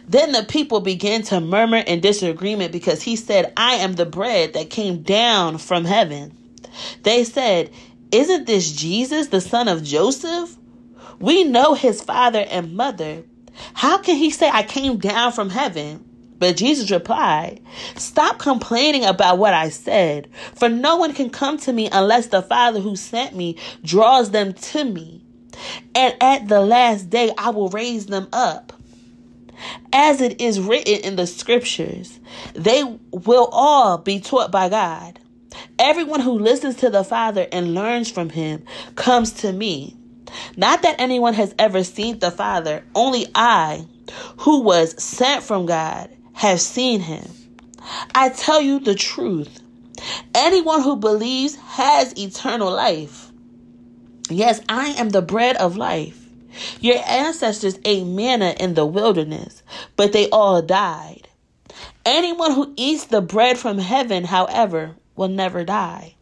Then 0.09 0.33
the 0.33 0.45
people 0.45 0.81
began 0.81 1.23
to 1.25 1.41
murmur 1.41 1.79
in 1.79 2.01
disagreement 2.01 2.73
because 2.73 3.03
he 3.03 3.17
said, 3.17 3.53
I 3.57 3.75
am 3.75 3.95
the 3.95 4.07
bread 4.07 4.55
that 4.55 4.71
came 4.71 5.03
down 5.03 5.59
from 5.59 5.85
heaven. 5.85 6.37
They 7.03 7.25
said, 7.25 7.71
Isn't 8.13 8.47
this 8.47 8.71
Jesus, 8.71 9.29
the 9.29 9.41
son 9.41 9.69
of 9.69 9.83
Joseph? 9.83 10.57
We 11.19 11.45
know 11.45 11.75
his 11.75 12.03
father 12.03 12.45
and 12.49 12.77
mother. 12.77 13.25
How 13.75 13.99
can 13.99 14.17
he 14.17 14.31
say, 14.31 14.51
I 14.53 14.63
came 14.63 14.99
down 14.99 15.33
from 15.33 15.51
heaven? 15.51 16.05
But 16.39 16.57
Jesus 16.57 16.91
replied, 16.91 17.61
Stop 17.97 18.39
complaining 18.39 19.05
about 19.05 19.39
what 19.39 19.55
I 19.55 19.71
said, 19.71 20.29
for 20.55 20.69
no 20.69 20.97
one 20.97 21.13
can 21.13 21.31
come 21.31 21.59
to 21.59 21.73
me 21.73 21.89
unless 21.91 22.27
the 22.27 22.43
Father 22.43 22.81
who 22.81 22.97
sent 22.97 23.35
me 23.35 23.57
draws 23.83 24.31
them 24.31 24.53
to 24.53 24.85
me. 24.85 25.25
And 25.95 26.15
at 26.21 26.49
the 26.49 26.61
last 26.61 27.09
day, 27.09 27.33
I 27.39 27.51
will 27.51 27.69
raise 27.69 28.07
them 28.07 28.29
up. 28.33 28.73
As 29.93 30.21
it 30.21 30.41
is 30.41 30.61
written 30.61 30.97
in 30.97 31.17
the 31.17 31.27
scriptures, 31.27 32.21
they 32.55 32.83
will 33.11 33.49
all 33.51 33.97
be 33.97 34.21
taught 34.21 34.53
by 34.53 34.69
God. 34.69 35.19
Everyone 35.79 36.21
who 36.21 36.39
listens 36.39 36.77
to 36.77 36.91
the 36.91 37.05
Father 37.05 37.47
and 37.51 37.75
learns 37.75 38.11
from 38.11 38.29
him 38.29 38.65
comes 38.95 39.33
to 39.33 39.53
me. 39.53 39.97
Not 40.57 40.83
that 40.83 41.01
anyone 41.01 41.35
has 41.35 41.55
ever 41.59 41.83
seen 41.85 42.19
the 42.19 42.31
Father, 42.31 42.85
only 42.95 43.27
I, 43.35 43.87
who 44.39 44.61
was 44.61 45.03
sent 45.03 45.43
from 45.43 45.67
God, 45.67 46.11
have 46.37 46.61
seen 46.61 47.01
him. 47.01 47.25
I 48.15 48.29
tell 48.29 48.61
you 48.61 48.79
the 48.79 48.95
truth. 48.95 49.61
Anyone 50.35 50.83
who 50.83 50.97
believes 50.97 51.57
has 51.57 52.17
eternal 52.19 52.71
life. 52.71 53.31
Yes, 54.29 54.61
I 54.69 54.89
am 54.99 55.11
the 55.11 55.23
bread 55.23 55.57
of 55.57 55.77
life. 55.77 56.23
Your 56.81 56.99
ancestors 57.07 57.79
ate 57.85 58.07
manna 58.07 58.55
in 58.61 58.75
the 58.75 58.85
wilderness, 58.85 59.63
but 59.97 60.13
they 60.13 60.29
all 60.31 60.61
died. 60.61 61.29
Anyone 62.05 62.53
who 62.53 62.73
eats 62.77 63.05
the 63.05 63.23
bread 63.23 63.59
from 63.59 63.79
heaven, 63.79 64.25
however, 64.25 64.95
will 65.17 65.29
never 65.29 65.65
die. 65.65 66.17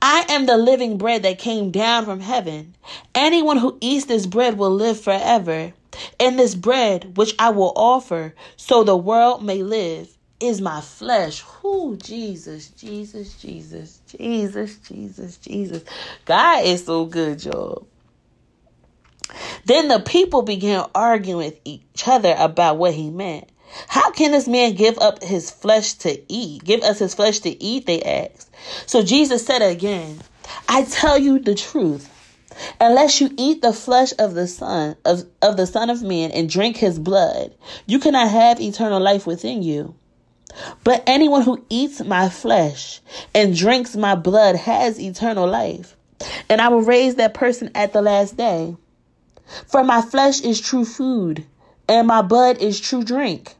I 0.00 0.24
am 0.28 0.46
the 0.46 0.56
living 0.56 0.98
bread 0.98 1.24
that 1.24 1.38
came 1.38 1.72
down 1.72 2.04
from 2.04 2.20
heaven. 2.20 2.76
Anyone 3.14 3.56
who 3.56 3.76
eats 3.80 4.06
this 4.06 4.26
bread 4.26 4.56
will 4.56 4.70
live 4.70 5.00
forever. 5.00 5.72
And 6.18 6.38
this 6.38 6.54
bread 6.54 7.16
which 7.16 7.34
I 7.38 7.50
will 7.50 7.72
offer 7.76 8.34
so 8.56 8.84
the 8.84 8.96
world 8.96 9.44
may 9.44 9.62
live 9.62 10.08
is 10.40 10.60
my 10.60 10.80
flesh. 10.80 11.40
Who 11.40 11.96
Jesus, 11.96 12.68
Jesus, 12.70 13.34
Jesus, 13.34 14.00
Jesus, 14.06 14.78
Jesus, 14.78 15.36
Jesus. 15.38 15.84
God 16.24 16.64
is 16.64 16.84
so 16.84 17.04
good, 17.06 17.44
y'all. 17.44 17.86
Then 19.64 19.88
the 19.88 20.00
people 20.00 20.42
began 20.42 20.86
arguing 20.94 21.38
with 21.38 21.60
each 21.64 22.06
other 22.06 22.34
about 22.36 22.76
what 22.76 22.94
he 22.94 23.10
meant. 23.10 23.48
How 23.88 24.10
can 24.10 24.32
this 24.32 24.48
man 24.48 24.74
give 24.74 24.98
up 24.98 25.22
his 25.22 25.50
flesh 25.50 25.94
to 25.94 26.20
eat? 26.30 26.64
Give 26.64 26.82
us 26.82 26.98
his 26.98 27.14
flesh 27.14 27.38
to 27.40 27.62
eat, 27.62 27.86
they 27.86 28.02
asked. 28.02 28.50
So 28.86 29.02
Jesus 29.02 29.46
said 29.46 29.62
again, 29.62 30.20
I 30.68 30.84
tell 30.84 31.16
you 31.16 31.38
the 31.38 31.54
truth. 31.54 32.11
Unless 32.80 33.20
you 33.20 33.30
eat 33.36 33.62
the 33.62 33.72
flesh 33.72 34.12
of 34.18 34.34
the 34.34 34.46
Son 34.46 34.96
of, 35.04 35.24
of 35.40 35.56
the 35.56 35.66
Son 35.66 35.90
of 35.90 36.02
Man 36.02 36.30
and 36.30 36.48
drink 36.48 36.76
his 36.76 36.98
blood, 36.98 37.52
you 37.86 37.98
cannot 37.98 38.30
have 38.30 38.60
eternal 38.60 39.00
life 39.00 39.26
within 39.26 39.62
you. 39.62 39.94
But 40.84 41.02
anyone 41.06 41.42
who 41.42 41.64
eats 41.70 42.02
my 42.04 42.28
flesh 42.28 43.00
and 43.34 43.56
drinks 43.56 43.96
my 43.96 44.14
blood 44.14 44.56
has 44.56 45.00
eternal 45.00 45.48
life, 45.48 45.96
and 46.48 46.60
I 46.60 46.68
will 46.68 46.82
raise 46.82 47.14
that 47.16 47.34
person 47.34 47.70
at 47.74 47.92
the 47.92 48.02
last 48.02 48.36
day. 48.36 48.76
For 49.66 49.82
my 49.82 50.02
flesh 50.02 50.40
is 50.40 50.60
true 50.60 50.84
food, 50.84 51.44
and 51.88 52.06
my 52.06 52.22
blood 52.22 52.58
is 52.58 52.80
true 52.80 53.02
drink. 53.02 53.54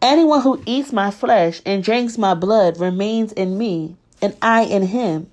Anyone 0.00 0.42
who 0.42 0.62
eats 0.66 0.92
my 0.92 1.10
flesh 1.10 1.62
and 1.64 1.82
drinks 1.82 2.18
my 2.18 2.34
blood 2.34 2.78
remains 2.78 3.32
in 3.32 3.56
me, 3.56 3.96
and 4.20 4.36
I 4.42 4.62
in 4.64 4.82
him. 4.82 5.31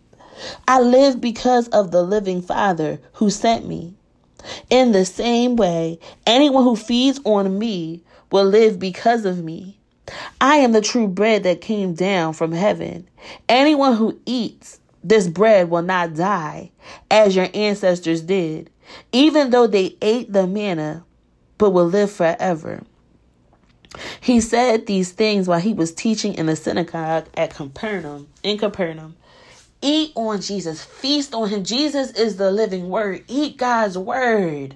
I 0.67 0.82
live 0.82 1.19
because 1.21 1.67
of 1.69 1.91
the 1.91 2.04
living 2.04 2.41
Father 2.41 2.99
who 3.13 3.30
sent 3.30 3.67
me. 3.67 3.95
In 4.69 4.91
the 4.91 5.06
same 5.06 5.56
way, 5.56 5.99
anyone 6.25 6.63
who 6.63 6.75
feeds 6.75 7.19
on 7.25 7.60
me 7.60 8.04
will 8.32 8.45
live 8.45 8.80
because 8.80 9.25
of 9.25 9.43
me. 9.43 9.80
I 10.41 10.56
am 10.58 10.71
the 10.71 10.82
true 10.82 11.08
bread 11.08 11.43
that 11.43 11.62
came 11.62 11.93
down 11.93 12.34
from 12.34 12.52
heaven. 12.52 13.08
Anyone 13.47 13.95
who 13.95 14.19
eats 14.25 14.80
this 15.04 15.28
bread 15.28 15.69
will 15.69 15.82
not 15.82 16.15
die, 16.15 16.71
as 17.10 17.36
your 17.36 17.47
ancestors 17.54 18.21
did, 18.21 18.69
even 19.12 19.49
though 19.49 19.67
they 19.67 19.95
ate 20.02 20.32
the 20.32 20.47
manna, 20.47 21.04
but 21.58 21.71
will 21.71 21.86
live 21.86 22.12
forever. 22.12 22.82
He 24.21 24.39
said 24.41 24.86
these 24.86 25.12
things 25.12 25.47
while 25.47 25.60
he 25.60 25.73
was 25.73 25.93
teaching 25.93 26.34
in 26.36 26.45
the 26.45 26.56
synagogue 26.56 27.28
at 27.36 27.56
Capernaum, 27.56 28.28
in 28.43 28.58
Capernaum. 28.58 29.15
Eat 29.82 30.12
on 30.15 30.42
Jesus. 30.42 30.84
Feast 30.84 31.34
on 31.34 31.50
him. 31.50 31.63
Jesus 31.63 32.12
is 32.12 32.36
the 32.38 32.52
living 32.52 32.89
word. 32.89 33.24
Eat 33.28 33.58
God's 33.58 33.98
word. 33.98 34.76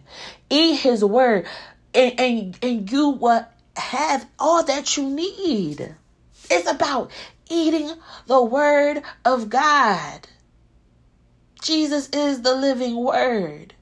Eat 0.50 0.76
his 0.80 1.04
word. 1.04 1.46
and, 1.94 2.20
and, 2.20 2.60
and 2.62 2.92
you 2.92 3.10
will 3.10 3.46
have 3.76 4.26
all 4.40 4.64
that 4.64 4.98
you 4.98 5.10
need. 5.10 5.96
It's 6.50 6.70
about 6.70 7.12
eating 7.50 7.92
the 8.28 8.44
word 8.44 9.02
of 9.26 9.50
God. 9.50 10.28
Jesus 11.62 12.10
is 12.10 12.42
the 12.42 12.56
living 12.56 12.96
word. 12.96 13.74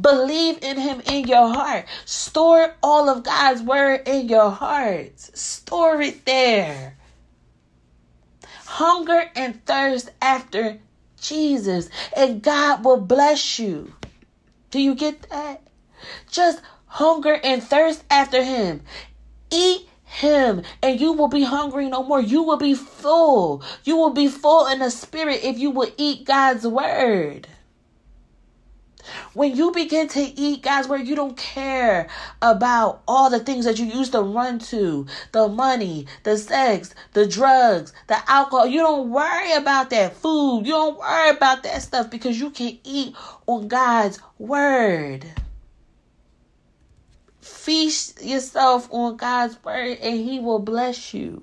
Believe 0.00 0.58
in 0.62 0.78
him 0.78 1.02
in 1.06 1.26
your 1.28 1.52
heart. 1.52 1.86
Store 2.04 2.74
all 2.82 3.08
of 3.08 3.22
God's 3.22 3.62
word 3.62 4.08
in 4.08 4.28
your 4.28 4.50
heart. 4.50 5.18
Store 5.20 6.00
it 6.00 6.24
there. 6.24 6.97
Hunger 8.68 9.30
and 9.34 9.64
thirst 9.64 10.10
after 10.20 10.78
Jesus, 11.20 11.88
and 12.14 12.42
God 12.42 12.84
will 12.84 13.00
bless 13.00 13.58
you. 13.58 13.94
Do 14.70 14.78
you 14.80 14.94
get 14.94 15.22
that? 15.30 15.62
Just 16.30 16.60
hunger 16.84 17.40
and 17.42 17.62
thirst 17.62 18.04
after 18.10 18.44
him. 18.44 18.82
Eat 19.50 19.88
him 20.04 20.62
and 20.82 21.00
you 21.00 21.14
will 21.14 21.28
be 21.28 21.44
hungry 21.44 21.88
no 21.88 22.02
more. 22.02 22.20
You 22.20 22.42
will 22.42 22.58
be 22.58 22.74
full. 22.74 23.62
You 23.84 23.96
will 23.96 24.12
be 24.12 24.28
full 24.28 24.66
in 24.66 24.80
the 24.80 24.90
spirit 24.90 25.40
if 25.42 25.58
you 25.58 25.70
will 25.70 25.90
eat 25.96 26.26
God's 26.26 26.66
word. 26.66 27.48
When 29.34 29.56
you 29.56 29.70
begin 29.72 30.08
to 30.08 30.20
eat 30.20 30.62
God's 30.62 30.88
word, 30.88 31.06
you 31.06 31.14
don't 31.14 31.36
care 31.36 32.08
about 32.42 33.02
all 33.08 33.30
the 33.30 33.40
things 33.40 33.64
that 33.64 33.78
you 33.78 33.86
used 33.86 34.12
to 34.12 34.22
run 34.22 34.58
to 34.60 35.06
the 35.32 35.48
money, 35.48 36.06
the 36.24 36.36
sex, 36.36 36.94
the 37.12 37.26
drugs, 37.26 37.92
the 38.06 38.18
alcohol. 38.30 38.66
You 38.66 38.80
don't 38.80 39.10
worry 39.10 39.52
about 39.54 39.90
that 39.90 40.16
food. 40.16 40.62
You 40.66 40.72
don't 40.72 40.98
worry 40.98 41.30
about 41.30 41.62
that 41.62 41.82
stuff 41.82 42.10
because 42.10 42.38
you 42.38 42.50
can 42.50 42.78
eat 42.84 43.14
on 43.46 43.68
God's 43.68 44.20
word 44.38 45.24
feast 47.68 48.24
yourself 48.24 48.88
on 48.90 49.16
God's 49.16 49.62
word 49.62 49.98
and 50.00 50.16
He 50.16 50.40
will 50.40 50.58
bless 50.58 51.12
you. 51.12 51.42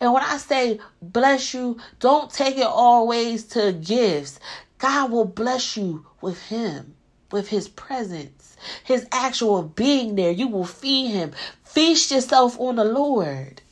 And 0.00 0.12
when 0.12 0.22
I 0.22 0.36
say 0.36 0.80
bless 1.00 1.54
you, 1.54 1.78
don't 1.98 2.30
take 2.30 2.58
it 2.58 2.66
always 2.66 3.44
to 3.44 3.72
gifts. 3.72 4.38
God 4.84 5.10
will 5.12 5.24
bless 5.24 5.78
you 5.78 6.04
with 6.20 6.38
Him, 6.48 6.94
with 7.32 7.48
His 7.48 7.68
presence, 7.68 8.54
His 8.84 9.06
actual 9.10 9.62
being 9.62 10.14
there. 10.14 10.30
You 10.30 10.46
will 10.46 10.66
feed 10.66 11.10
Him. 11.10 11.32
Feast 11.64 12.10
yourself 12.10 12.60
on 12.60 12.76
the 12.76 12.84
Lord. 12.84 13.62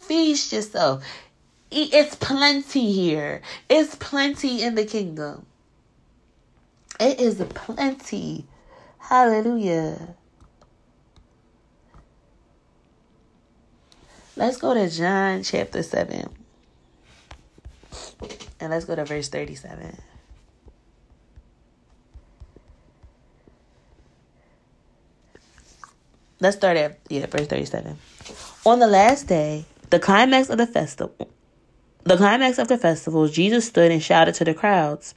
Feast 0.00 0.52
yourself. 0.52 1.02
It's 1.70 2.14
plenty 2.16 2.92
here. 2.92 3.40
It's 3.70 3.94
plenty 3.94 4.62
in 4.62 4.74
the 4.74 4.84
kingdom. 4.84 5.46
It 7.00 7.20
is 7.20 7.42
plenty. 7.54 8.44
Hallelujah. 8.98 10.14
Let's 14.36 14.58
go 14.58 14.74
to 14.74 14.90
John 14.90 15.42
chapter 15.42 15.82
7. 15.82 16.28
And 18.60 18.70
let's 18.70 18.84
go 18.84 18.94
to 18.94 19.06
verse 19.06 19.30
37. 19.30 19.96
Let's 26.44 26.58
start 26.58 26.76
at 26.76 26.98
yeah, 27.08 27.24
verse 27.24 27.46
37. 27.46 27.96
On 28.66 28.78
the 28.78 28.86
last 28.86 29.28
day, 29.28 29.64
the 29.88 29.98
climax 29.98 30.50
of 30.50 30.58
the 30.58 30.66
festival, 30.66 31.30
the 32.02 32.18
climax 32.18 32.58
of 32.58 32.68
the 32.68 32.76
festival, 32.76 33.28
Jesus 33.28 33.66
stood 33.66 33.90
and 33.90 34.02
shouted 34.02 34.34
to 34.34 34.44
the 34.44 34.52
crowds, 34.52 35.14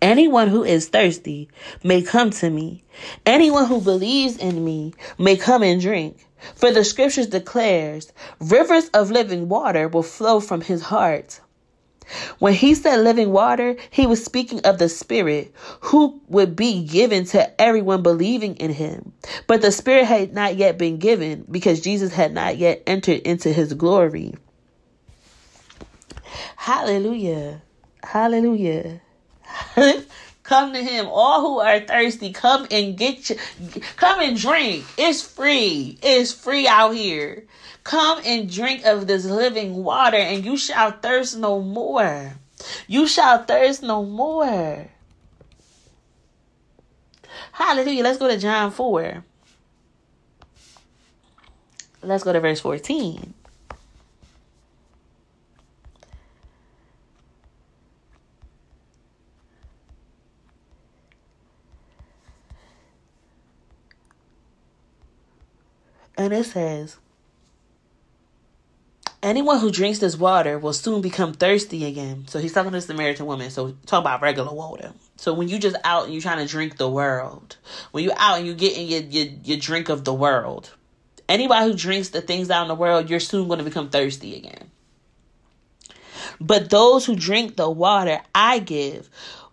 Anyone 0.00 0.48
who 0.48 0.64
is 0.64 0.88
thirsty 0.88 1.50
may 1.84 2.00
come 2.00 2.30
to 2.30 2.48
me. 2.48 2.82
Anyone 3.26 3.66
who 3.66 3.78
believes 3.78 4.38
in 4.38 4.64
me 4.64 4.94
may 5.18 5.36
come 5.36 5.62
and 5.62 5.82
drink. 5.82 6.26
For 6.54 6.72
the 6.72 6.82
scriptures 6.82 7.26
declares, 7.26 8.10
rivers 8.40 8.88
of 8.94 9.10
living 9.10 9.50
water 9.50 9.86
will 9.86 10.02
flow 10.02 10.40
from 10.40 10.62
his 10.62 10.80
heart. 10.80 11.40
When 12.38 12.52
he 12.54 12.74
said 12.74 13.00
living 13.00 13.32
water, 13.32 13.76
he 13.90 14.06
was 14.06 14.24
speaking 14.24 14.60
of 14.60 14.78
the 14.78 14.88
Spirit 14.88 15.52
who 15.80 16.20
would 16.28 16.54
be 16.54 16.84
given 16.84 17.24
to 17.26 17.60
everyone 17.60 18.02
believing 18.02 18.56
in 18.56 18.72
him. 18.72 19.12
But 19.46 19.62
the 19.62 19.72
Spirit 19.72 20.04
had 20.04 20.32
not 20.32 20.56
yet 20.56 20.78
been 20.78 20.98
given 20.98 21.44
because 21.50 21.80
Jesus 21.80 22.12
had 22.12 22.32
not 22.32 22.58
yet 22.58 22.82
entered 22.86 23.20
into 23.22 23.52
his 23.52 23.74
glory. 23.74 24.34
Hallelujah. 26.56 27.62
Hallelujah. 28.02 29.00
Come 30.46 30.74
to 30.74 30.80
him. 30.80 31.08
All 31.10 31.40
who 31.40 31.58
are 31.58 31.80
thirsty, 31.80 32.32
come 32.32 32.68
and 32.70 32.96
get 32.96 33.30
you. 33.30 33.36
Come 33.96 34.20
and 34.20 34.38
drink. 34.38 34.84
It's 34.96 35.20
free. 35.20 35.98
It's 36.00 36.32
free 36.32 36.68
out 36.68 36.94
here. 36.94 37.42
Come 37.82 38.20
and 38.24 38.48
drink 38.48 38.84
of 38.84 39.08
this 39.08 39.24
living 39.24 39.82
water, 39.82 40.16
and 40.16 40.44
you 40.44 40.56
shall 40.56 40.92
thirst 40.92 41.36
no 41.36 41.60
more. 41.60 42.34
You 42.86 43.08
shall 43.08 43.42
thirst 43.42 43.82
no 43.82 44.04
more. 44.04 44.86
Hallelujah. 47.50 48.04
Let's 48.04 48.18
go 48.18 48.28
to 48.28 48.38
John 48.38 48.70
4. 48.70 49.24
Let's 52.02 52.22
go 52.22 52.32
to 52.32 52.38
verse 52.38 52.60
14. 52.60 53.34
And 66.16 66.32
it 66.32 66.44
says, 66.44 66.96
Anyone 69.22 69.58
who 69.58 69.72
drinks 69.72 69.98
this 69.98 70.16
water 70.16 70.58
will 70.58 70.72
soon 70.72 71.00
become 71.00 71.32
thirsty 71.32 71.84
again. 71.84 72.26
So 72.28 72.38
he's 72.38 72.52
talking 72.52 72.70
to 72.70 72.76
the 72.76 72.82
Samaritan 72.82 73.26
woman. 73.26 73.50
So 73.50 73.74
talk 73.86 74.00
about 74.00 74.22
regular 74.22 74.52
water. 74.52 74.92
So 75.16 75.32
when 75.32 75.48
you 75.48 75.58
just 75.58 75.76
out 75.84 76.04
and 76.04 76.12
you're 76.12 76.22
trying 76.22 76.46
to 76.46 76.50
drink 76.50 76.76
the 76.76 76.88
world, 76.88 77.56
when 77.90 78.04
you 78.04 78.12
out 78.16 78.38
and 78.38 78.46
you 78.46 78.54
getting 78.54 78.86
your, 78.86 79.00
your 79.00 79.26
your 79.42 79.56
drink 79.56 79.88
of 79.88 80.04
the 80.04 80.14
world, 80.14 80.72
anybody 81.28 81.66
who 81.66 81.76
drinks 81.76 82.10
the 82.10 82.20
things 82.20 82.50
out 82.50 82.62
in 82.62 82.68
the 82.68 82.74
world, 82.74 83.10
you're 83.10 83.18
soon 83.18 83.48
going 83.48 83.58
to 83.58 83.64
become 83.64 83.88
thirsty 83.88 84.36
again. 84.36 84.70
But 86.38 86.70
those 86.70 87.06
who 87.06 87.16
drink 87.16 87.56
the 87.56 87.70
water 87.70 88.20
I 88.34 88.58
give 88.58 89.08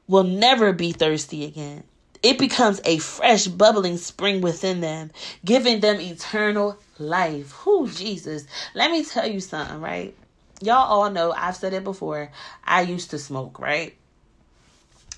will 0.08 0.26
never 0.26 0.73
be 0.73 0.91
thirsty 0.91 1.45
again 1.45 1.84
it 2.23 2.39
becomes 2.39 2.79
a 2.86 2.97
fresh, 2.99 3.47
bubbling 3.47 3.97
spring 3.97 4.39
within 4.41 4.79
them, 4.79 5.12
giving 5.43 5.81
them 5.81 5.99
eternal 5.99 6.77
life. 6.97 7.51
Who 7.51 7.89
Jesus? 7.89 8.47
Let 8.73 8.91
me 8.91 9.03
tell 9.03 9.27
you 9.27 9.41
something, 9.41 9.81
right? 9.81 10.15
Y'all 10.62 10.77
all 10.77 11.12
know, 11.12 11.33
I've 11.33 11.57
said 11.57 11.73
it 11.73 11.83
before, 11.83 12.31
I 12.63 12.81
used 12.81 13.09
to 13.09 13.19
smoke, 13.19 13.59
right? 13.59 13.93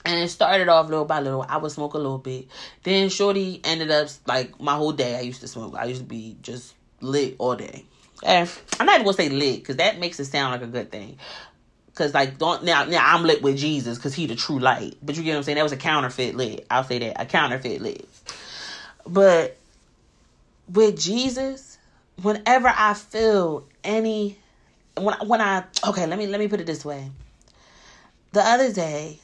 And 0.04 0.20
it 0.20 0.30
started 0.30 0.68
off 0.68 0.89
little 0.89 1.06
by 1.06 1.20
little. 1.20 1.46
I 1.48 1.58
would 1.58 1.72
smoke 1.72 1.94
a 1.94 1.98
little 1.98 2.20
bit. 2.20 2.48
Then 2.84 3.10
Shorty 3.10 3.62
ended 3.63 3.89
up 3.89 4.10
like 4.28 4.60
my 4.60 4.76
whole 4.76 4.91
day 4.91 5.15
I 5.15 5.22
used 5.22 5.41
to 5.41 5.48
smoke. 5.48 5.76
I 5.76 5.86
used 5.86 6.02
to 6.02 6.08
be 6.08 6.38
just 6.44 6.76
lit 7.02 7.36
all 7.39 7.56
day. 7.56 7.86
And 8.24 8.50
I'm 8.80 8.86
not 8.86 8.96
even 8.96 9.06
gonna 9.06 9.18
say 9.18 9.30
lit 9.30 9.60
because 9.60 9.78
that 9.78 10.00
makes 10.00 10.20
it 10.20 10.26
sound 10.26 10.52
like 10.52 10.62
a 10.62 10.72
good 10.72 10.91
thing. 10.91 11.18
Cause 11.96 12.14
like 12.14 12.38
don't 12.38 12.66
now 12.66 12.84
now 12.84 13.16
I'm 13.16 13.24
lit 13.24 13.42
with 13.42 13.58
Jesus 13.58 13.98
because 13.98 14.14
he 14.14 14.26
the 14.26 14.36
true 14.36 14.60
light. 14.60 14.98
But 15.02 15.16
you 15.16 15.24
get 15.24 15.32
what 15.32 15.38
I'm 15.38 15.44
saying? 15.44 15.56
That 15.56 15.64
was 15.64 15.72
a 15.72 15.78
counterfeit 15.78 16.36
lit. 16.36 16.68
I'll 16.70 16.84
say 16.84 17.00
that 17.00 17.22
a 17.22 17.26
counterfeit 17.26 17.82
lit. 17.82 18.06
But 19.08 19.56
with 20.68 21.00
Jesus, 21.00 21.78
whenever 22.22 22.68
I 22.68 22.96
feel 22.96 23.66
any 23.82 24.38
when 24.98 25.16
when 25.26 25.40
I 25.40 25.64
okay, 25.88 26.06
let 26.06 26.20
me 26.20 26.28
let 26.28 26.40
me 26.40 26.50
put 26.50 26.60
it 26.60 26.66
this 26.66 26.84
way. 26.84 27.10
The 28.34 28.42
other 28.42 28.74
day, 28.74 29.20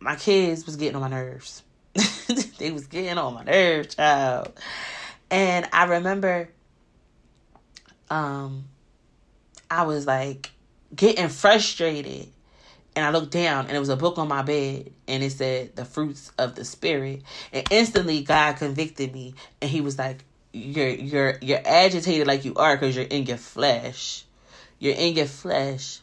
my 0.00 0.16
kids 0.16 0.66
was 0.66 0.74
getting 0.74 0.96
on 0.96 1.02
my 1.02 1.08
nerves. 1.08 1.62
they 2.58 2.72
was 2.72 2.88
getting 2.88 3.16
on 3.16 3.34
my 3.34 3.44
nerves, 3.44 3.94
child. 3.94 4.52
And 5.30 5.68
I 5.72 5.84
remember 5.84 6.48
um 8.10 8.64
I 9.70 9.84
was 9.84 10.04
like 10.04 10.50
getting 10.94 11.28
frustrated 11.28 12.28
and 12.94 13.04
I 13.04 13.10
looked 13.10 13.32
down 13.32 13.66
and 13.66 13.76
it 13.76 13.80
was 13.80 13.88
a 13.88 13.96
book 13.96 14.18
on 14.18 14.28
my 14.28 14.42
bed 14.42 14.90
and 15.08 15.22
it 15.22 15.30
said 15.32 15.76
the 15.76 15.84
fruits 15.84 16.30
of 16.38 16.54
the 16.54 16.64
spirit. 16.64 17.22
And 17.52 17.66
instantly 17.70 18.22
God 18.22 18.56
convicted 18.56 19.12
me 19.12 19.34
and 19.60 19.70
he 19.70 19.80
was 19.80 19.98
like 19.98 20.24
you're 20.52 20.88
you're 20.88 21.38
you're 21.40 21.62
agitated 21.64 22.26
like 22.26 22.44
you 22.44 22.54
are 22.56 22.76
cuz 22.76 22.94
you're 22.94 23.06
in 23.06 23.24
your 23.24 23.38
flesh. 23.38 24.24
You're 24.78 24.96
in 24.96 25.14
your 25.14 25.26
flesh. 25.26 26.00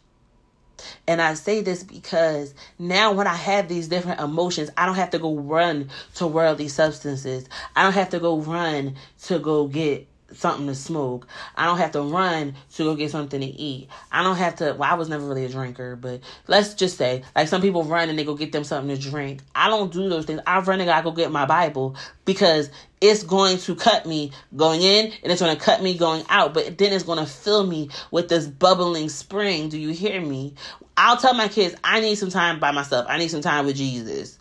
And 1.07 1.21
I 1.21 1.33
say 1.33 1.61
this 1.61 1.83
because 1.83 2.53
now 2.79 3.11
when 3.11 3.27
I 3.27 3.35
have 3.35 3.67
these 3.67 3.89
different 3.89 4.21
emotions, 4.21 4.69
I 4.77 4.85
don't 4.85 4.95
have 4.95 5.09
to 5.11 5.19
go 5.19 5.35
run 5.35 5.89
to 6.15 6.25
worldly 6.25 6.69
substances. 6.69 7.47
I 7.75 7.83
don't 7.83 7.93
have 7.93 8.09
to 8.11 8.19
go 8.19 8.39
run 8.39 8.95
to 9.23 9.39
go 9.39 9.67
get 9.67 10.07
something 10.33 10.67
to 10.67 10.75
smoke. 10.75 11.27
I 11.55 11.65
don't 11.65 11.77
have 11.77 11.91
to 11.91 12.01
run 12.01 12.55
to 12.75 12.83
go 12.83 12.95
get 12.95 13.11
something 13.11 13.39
to 13.39 13.47
eat. 13.47 13.89
I 14.11 14.23
don't 14.23 14.37
have 14.37 14.55
to. 14.57 14.75
Well, 14.77 14.89
I 14.89 14.95
was 14.95 15.09
never 15.09 15.25
really 15.25 15.45
a 15.45 15.49
drinker, 15.49 15.95
but 15.95 16.21
let's 16.47 16.73
just 16.73 16.97
say, 16.97 17.23
like 17.35 17.47
some 17.47 17.61
people 17.61 17.83
run 17.83 18.09
and 18.09 18.17
they 18.17 18.23
go 18.23 18.35
get 18.35 18.51
them 18.51 18.63
something 18.63 18.95
to 18.95 19.01
drink. 19.01 19.41
I 19.55 19.69
don't 19.69 19.91
do 19.91 20.09
those 20.09 20.25
things. 20.25 20.41
I 20.45 20.59
run 20.59 20.81
and 20.81 20.89
I 20.89 21.01
go 21.01 21.11
get 21.11 21.31
my 21.31 21.45
Bible 21.45 21.95
because 22.25 22.69
it's 23.01 23.23
going 23.23 23.57
to 23.59 23.75
cut 23.75 24.05
me 24.05 24.31
going 24.55 24.81
in 24.81 25.11
and 25.23 25.31
it's 25.31 25.41
going 25.41 25.55
to 25.55 25.61
cut 25.61 25.81
me 25.81 25.97
going 25.97 26.23
out, 26.29 26.53
but 26.53 26.77
then 26.77 26.93
it's 26.93 27.03
going 27.03 27.19
to 27.19 27.25
fill 27.25 27.65
me 27.65 27.89
with 28.11 28.29
this 28.29 28.47
bubbling 28.47 29.09
spring. 29.09 29.69
Do 29.69 29.77
you 29.77 29.89
hear 29.89 30.19
me? 30.21 30.53
I'll 30.97 31.17
tell 31.17 31.33
my 31.33 31.47
kids, 31.47 31.75
I 31.83 32.01
need 32.01 32.15
some 32.15 32.29
time 32.29 32.59
by 32.59 32.71
myself. 32.71 33.05
I 33.07 33.17
need 33.17 33.29
some 33.29 33.41
time 33.41 33.65
with 33.65 33.77
Jesus 33.77 34.38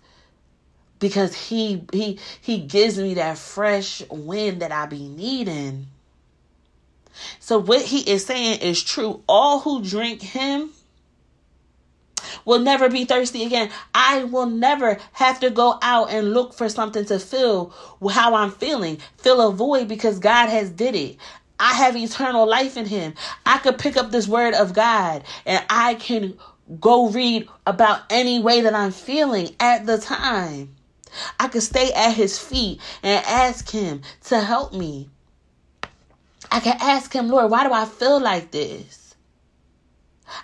because 0.99 1.35
he 1.35 1.85
he 1.93 2.19
he 2.41 2.59
gives 2.59 2.99
me 2.99 3.15
that 3.15 3.39
fresh 3.39 4.03
wind 4.11 4.63
that 4.63 4.73
I 4.73 4.87
be 4.87 5.09
needing. 5.09 5.87
So 7.41 7.59
what 7.59 7.83
he 7.83 8.01
is 8.11 8.25
saying 8.25 8.61
is 8.61 8.83
true. 8.83 9.23
All 9.29 9.61
who 9.61 9.83
drink 9.83 10.23
him 10.23 10.71
will 12.45 12.61
never 12.61 12.89
be 12.89 13.05
thirsty 13.05 13.45
again. 13.45 13.71
I 13.95 14.25
will 14.25 14.47
never 14.47 14.99
have 15.13 15.41
to 15.41 15.51
go 15.51 15.79
out 15.83 16.11
and 16.11 16.33
look 16.33 16.55
for 16.55 16.69
something 16.69 17.05
to 17.07 17.19
fill 17.19 17.75
how 18.11 18.35
I'm 18.35 18.51
feeling, 18.51 18.99
fill 19.17 19.47
a 19.47 19.53
void 19.53 19.89
because 19.89 20.19
God 20.19 20.49
has 20.49 20.71
did 20.71 20.95
it. 20.95 21.17
I 21.61 21.75
have 21.75 21.97
eternal 21.97 22.47
life 22.47 22.77
in 22.77 22.87
him. 22.87 23.15
I 23.45 23.59
could 23.59 23.79
pick 23.79 23.97
up 23.97 24.11
this 24.11 24.29
word 24.29 24.55
of 24.55 24.75
God 24.75 25.25
and 25.45 25.65
I 25.69 25.95
can 25.95 26.39
go 26.81 27.09
read 27.09 27.49
about 27.67 28.03
any 28.11 28.41
way 28.41 28.61
that 28.61 28.75
I'm 28.75 28.93
feeling 28.93 29.55
at 29.59 29.87
the 29.87 29.99
time. 29.99 30.77
I 31.39 31.49
could 31.49 31.63
stay 31.63 31.93
at 31.93 32.15
his 32.15 32.39
feet 32.39 32.81
and 33.03 33.25
ask 33.27 33.71
him 33.71 34.03
to 34.25 34.41
help 34.41 34.73
me. 34.73 35.09
I 36.51 36.61
can 36.61 36.77
ask 36.81 37.13
him, 37.13 37.29
Lord, 37.29 37.51
why 37.51 37.67
do 37.67 37.73
I 37.73 37.85
feel 37.85 38.21
like 38.21 38.51
this? 38.51 39.15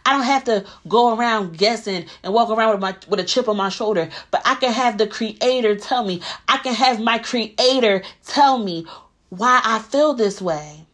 I 0.04 0.12
don't 0.12 0.22
have 0.22 0.44
to 0.44 0.64
go 0.88 1.16
around 1.16 1.58
guessing 1.58 2.06
and 2.22 2.32
walk 2.32 2.50
around 2.50 2.70
with 2.72 2.80
my 2.80 2.96
with 3.08 3.20
a 3.20 3.24
chip 3.24 3.48
on 3.48 3.56
my 3.56 3.68
shoulder, 3.68 4.08
but 4.30 4.42
I 4.44 4.54
can 4.54 4.72
have 4.72 4.98
the 4.98 5.06
creator 5.06 5.76
tell 5.76 6.04
me. 6.04 6.22
I 6.48 6.58
can 6.58 6.74
have 6.74 7.00
my 7.00 7.18
creator 7.18 8.02
tell 8.24 8.58
me 8.58 8.86
why 9.28 9.60
I 9.62 9.78
feel 9.80 10.14
this 10.14 10.40
way. 10.40 10.86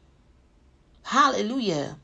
Hallelujah. 1.02 1.96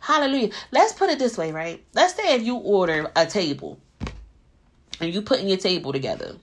Hallelujah. 0.00 0.50
Let's 0.70 0.92
put 0.92 1.10
it 1.10 1.18
this 1.18 1.36
way, 1.36 1.52
right? 1.52 1.84
Let's 1.94 2.14
say 2.14 2.34
if 2.34 2.42
you 2.42 2.56
order 2.56 3.10
a 3.16 3.26
table 3.26 3.78
and 5.00 5.12
you 5.12 5.22
putting 5.22 5.48
your 5.48 5.58
table 5.58 5.92
together 5.92 6.36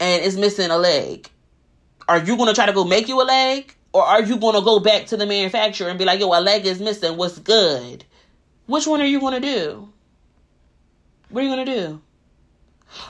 and 0.00 0.24
it's 0.24 0.36
missing 0.36 0.70
a 0.70 0.78
leg, 0.78 1.28
are 2.08 2.18
you 2.18 2.36
going 2.36 2.48
to 2.48 2.54
try 2.54 2.66
to 2.66 2.72
go 2.72 2.84
make 2.84 3.08
you 3.08 3.20
a 3.20 3.24
leg? 3.24 3.74
Or 3.92 4.02
are 4.02 4.22
you 4.22 4.36
going 4.36 4.54
to 4.54 4.60
go 4.60 4.78
back 4.78 5.06
to 5.06 5.16
the 5.16 5.24
manufacturer 5.24 5.88
and 5.88 5.98
be 5.98 6.04
like, 6.04 6.20
yo, 6.20 6.28
a 6.28 6.40
leg 6.40 6.66
is 6.66 6.80
missing. 6.80 7.16
What's 7.16 7.38
good? 7.38 8.04
Which 8.66 8.86
one 8.86 9.00
are 9.00 9.06
you 9.06 9.20
going 9.20 9.40
to 9.40 9.40
do? 9.40 9.88
What 11.30 11.40
are 11.40 11.46
you 11.46 11.54
going 11.54 11.66
to 11.66 11.74
do? 11.74 12.00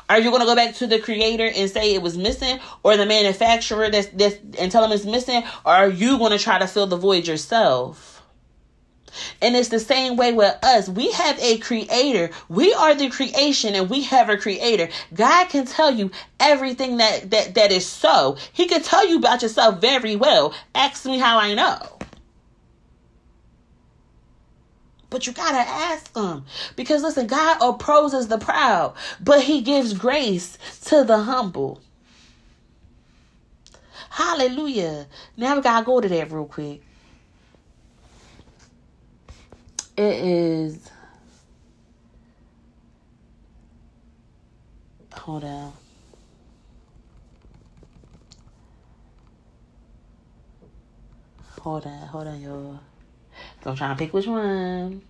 Are 0.08 0.18
you 0.18 0.30
going 0.30 0.40
to 0.40 0.46
go 0.46 0.54
back 0.54 0.76
to 0.76 0.86
the 0.86 0.98
creator 0.98 1.50
and 1.54 1.70
say 1.70 1.94
it 1.94 2.02
was 2.02 2.16
missing, 2.16 2.58
or 2.82 2.96
the 2.96 3.04
manufacturer 3.04 3.90
that's, 3.90 4.06
that's 4.08 4.36
and 4.58 4.70
tell 4.70 4.82
them 4.82 4.92
it's 4.92 5.04
missing, 5.04 5.42
or 5.64 5.72
are 5.72 5.88
you 5.88 6.18
going 6.18 6.32
to 6.32 6.38
try 6.38 6.58
to 6.58 6.66
fill 6.66 6.86
the 6.86 6.96
void 6.96 7.26
yourself? 7.26 8.15
And 9.40 9.56
it's 9.56 9.68
the 9.68 9.80
same 9.80 10.16
way 10.16 10.32
with 10.32 10.56
us. 10.62 10.88
We 10.88 11.10
have 11.12 11.38
a 11.38 11.58
creator. 11.58 12.30
We 12.48 12.72
are 12.74 12.94
the 12.94 13.10
creation 13.10 13.74
and 13.74 13.90
we 13.90 14.02
have 14.04 14.28
a 14.28 14.36
creator. 14.36 14.88
God 15.14 15.48
can 15.48 15.66
tell 15.66 15.90
you 15.90 16.10
everything 16.40 16.98
that 16.98 17.30
that 17.30 17.54
that 17.54 17.72
is 17.72 17.86
so. 17.86 18.36
He 18.52 18.66
can 18.66 18.82
tell 18.82 19.06
you 19.06 19.18
about 19.18 19.42
yourself 19.42 19.80
very 19.80 20.16
well. 20.16 20.54
Ask 20.74 21.04
me 21.04 21.18
how 21.18 21.38
I 21.38 21.54
know. 21.54 21.96
But 25.08 25.26
you 25.26 25.32
gotta 25.32 25.58
ask 25.58 26.14
him. 26.16 26.44
Because 26.74 27.02
listen, 27.02 27.26
God 27.26 27.58
opposes 27.60 28.28
the 28.28 28.38
proud, 28.38 28.94
but 29.20 29.42
he 29.42 29.60
gives 29.62 29.94
grace 29.94 30.58
to 30.86 31.04
the 31.04 31.18
humble. 31.18 31.80
Hallelujah. 34.10 35.06
Now 35.36 35.56
we 35.56 35.62
gotta 35.62 35.84
go 35.84 36.00
to 36.00 36.08
that 36.08 36.30
real 36.30 36.46
quick. 36.46 36.82
It 39.96 40.14
is. 40.24 40.90
Hold 45.14 45.44
on. 45.44 45.72
Hold 51.60 51.86
on, 51.86 52.08
hold 52.08 52.28
on, 52.28 52.40
y'all. 52.40 52.80
So 53.64 53.70
I'm 53.70 53.76
trying 53.76 53.96
to 53.96 54.04
pick 54.04 54.14
which 54.14 54.26
one. 54.26 55.02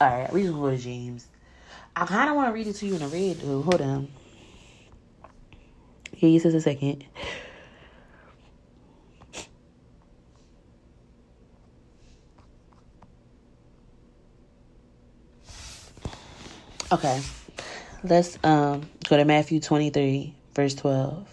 All 0.00 0.08
right, 0.10 0.32
we 0.32 0.42
just 0.44 0.54
go 0.54 0.70
to 0.70 0.78
James. 0.78 1.26
I 1.94 2.06
kind 2.06 2.30
of 2.30 2.36
want 2.36 2.48
to 2.48 2.52
read 2.52 2.66
it 2.66 2.74
to 2.74 2.86
you 2.86 2.94
in 2.94 3.02
a 3.02 3.08
red, 3.08 3.40
though. 3.40 3.62
Hold 3.62 3.82
on. 3.82 4.08
Give 6.18 6.30
you 6.30 6.40
just 6.40 6.56
a 6.56 6.60
second. 6.60 7.04
Okay. 16.92 17.20
Let's 18.04 18.38
um 18.44 18.88
go 19.08 19.16
to 19.16 19.24
Matthew 19.24 19.60
23, 19.60 20.34
verse 20.54 20.74
12. 20.74 21.28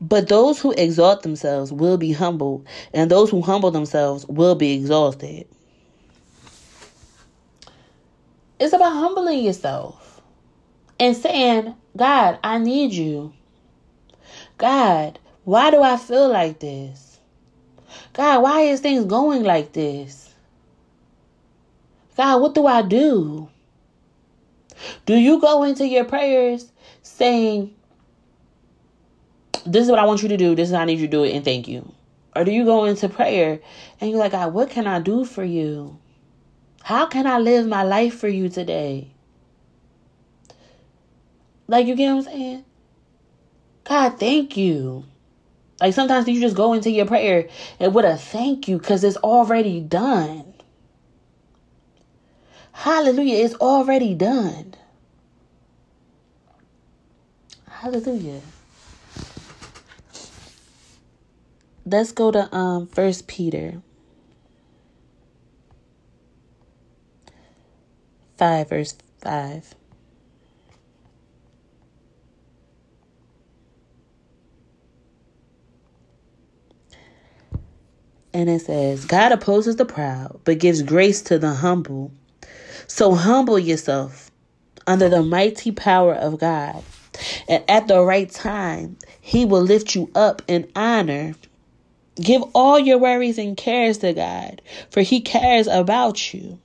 But 0.00 0.28
those 0.28 0.60
who 0.60 0.72
exalt 0.72 1.22
themselves 1.22 1.72
will 1.72 1.98
be 1.98 2.12
humbled, 2.12 2.66
and 2.94 3.10
those 3.10 3.30
who 3.30 3.42
humble 3.42 3.70
themselves 3.70 4.26
will 4.26 4.54
be 4.54 4.72
exalted. 4.72 5.46
It's 8.60 8.74
about 8.74 8.92
humbling 8.92 9.42
yourself 9.42 10.20
and 10.98 11.16
saying, 11.16 11.74
God, 11.96 12.38
I 12.44 12.58
need 12.58 12.92
you. 12.92 13.32
God, 14.58 15.18
why 15.44 15.70
do 15.70 15.82
I 15.82 15.96
feel 15.96 16.28
like 16.28 16.60
this? 16.60 17.18
God, 18.12 18.42
why 18.42 18.60
is 18.62 18.80
things 18.80 19.06
going 19.06 19.44
like 19.44 19.72
this? 19.72 20.34
God, 22.18 22.42
what 22.42 22.54
do 22.54 22.66
I 22.66 22.82
do? 22.82 23.48
Do 25.06 25.16
you 25.16 25.40
go 25.40 25.62
into 25.62 25.86
your 25.86 26.04
prayers 26.04 26.70
saying, 27.02 27.74
This 29.64 29.84
is 29.84 29.90
what 29.90 29.98
I 29.98 30.04
want 30.04 30.22
you 30.22 30.28
to 30.28 30.36
do, 30.36 30.54
this 30.54 30.68
is 30.68 30.74
how 30.74 30.82
I 30.82 30.84
need 30.84 30.98
you 30.98 31.06
to 31.06 31.10
do 31.10 31.24
it, 31.24 31.34
and 31.34 31.44
thank 31.44 31.66
you? 31.66 31.90
Or 32.36 32.44
do 32.44 32.52
you 32.52 32.66
go 32.66 32.84
into 32.84 33.08
prayer 33.08 33.60
and 34.00 34.10
you're 34.10 34.18
like, 34.18 34.32
God, 34.32 34.52
what 34.52 34.70
can 34.70 34.86
I 34.86 35.00
do 35.00 35.24
for 35.24 35.42
you? 35.42 35.98
How 36.82 37.06
can 37.06 37.26
I 37.26 37.38
live 37.38 37.66
my 37.66 37.82
life 37.82 38.18
for 38.18 38.28
you 38.28 38.48
today? 38.48 39.12
Like, 41.68 41.86
you 41.86 41.94
get 41.94 42.12
what 42.12 42.26
I'm 42.26 42.32
saying? 42.32 42.64
God, 43.84 44.18
thank 44.18 44.56
you. 44.56 45.04
Like, 45.80 45.94
sometimes 45.94 46.28
you 46.28 46.40
just 46.40 46.56
go 46.56 46.72
into 46.72 46.90
your 46.90 47.06
prayer 47.06 47.48
and 47.78 47.94
with 47.94 48.04
a 48.04 48.16
thank 48.16 48.68
you 48.68 48.78
because 48.78 49.04
it's 49.04 49.16
already 49.18 49.80
done. 49.80 50.54
Hallelujah. 52.72 53.44
It's 53.44 53.54
already 53.54 54.14
done. 54.14 54.74
Hallelujah. 57.68 58.40
Let's 61.84 62.12
go 62.12 62.30
to 62.30 62.54
um 62.54 62.86
First 62.86 63.26
Peter 63.26 63.82
5, 68.40 68.70
verse 68.70 68.94
5. 69.18 69.74
And 78.32 78.48
it 78.48 78.62
says, 78.62 79.04
God 79.04 79.32
opposes 79.32 79.76
the 79.76 79.84
proud, 79.84 80.40
but 80.44 80.58
gives 80.58 80.80
grace 80.80 81.20
to 81.22 81.38
the 81.38 81.52
humble. 81.52 82.12
So 82.86 83.14
humble 83.14 83.58
yourself 83.58 84.30
under 84.86 85.10
the 85.10 85.22
mighty 85.22 85.70
power 85.70 86.14
of 86.14 86.38
God. 86.38 86.82
And 87.46 87.62
at 87.68 87.88
the 87.88 88.02
right 88.02 88.30
time, 88.30 88.96
He 89.20 89.44
will 89.44 89.60
lift 89.60 89.94
you 89.94 90.10
up 90.14 90.40
in 90.48 90.72
honor. 90.74 91.34
Give 92.14 92.42
all 92.54 92.78
your 92.78 92.96
worries 92.96 93.36
and 93.36 93.54
cares 93.54 93.98
to 93.98 94.14
God, 94.14 94.62
for 94.90 95.02
He 95.02 95.20
cares 95.20 95.66
about 95.66 96.32
you. 96.32 96.58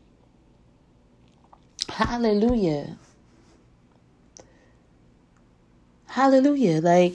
Hallelujah. 1.89 2.97
Hallelujah. 6.07 6.81
Like, 6.81 7.13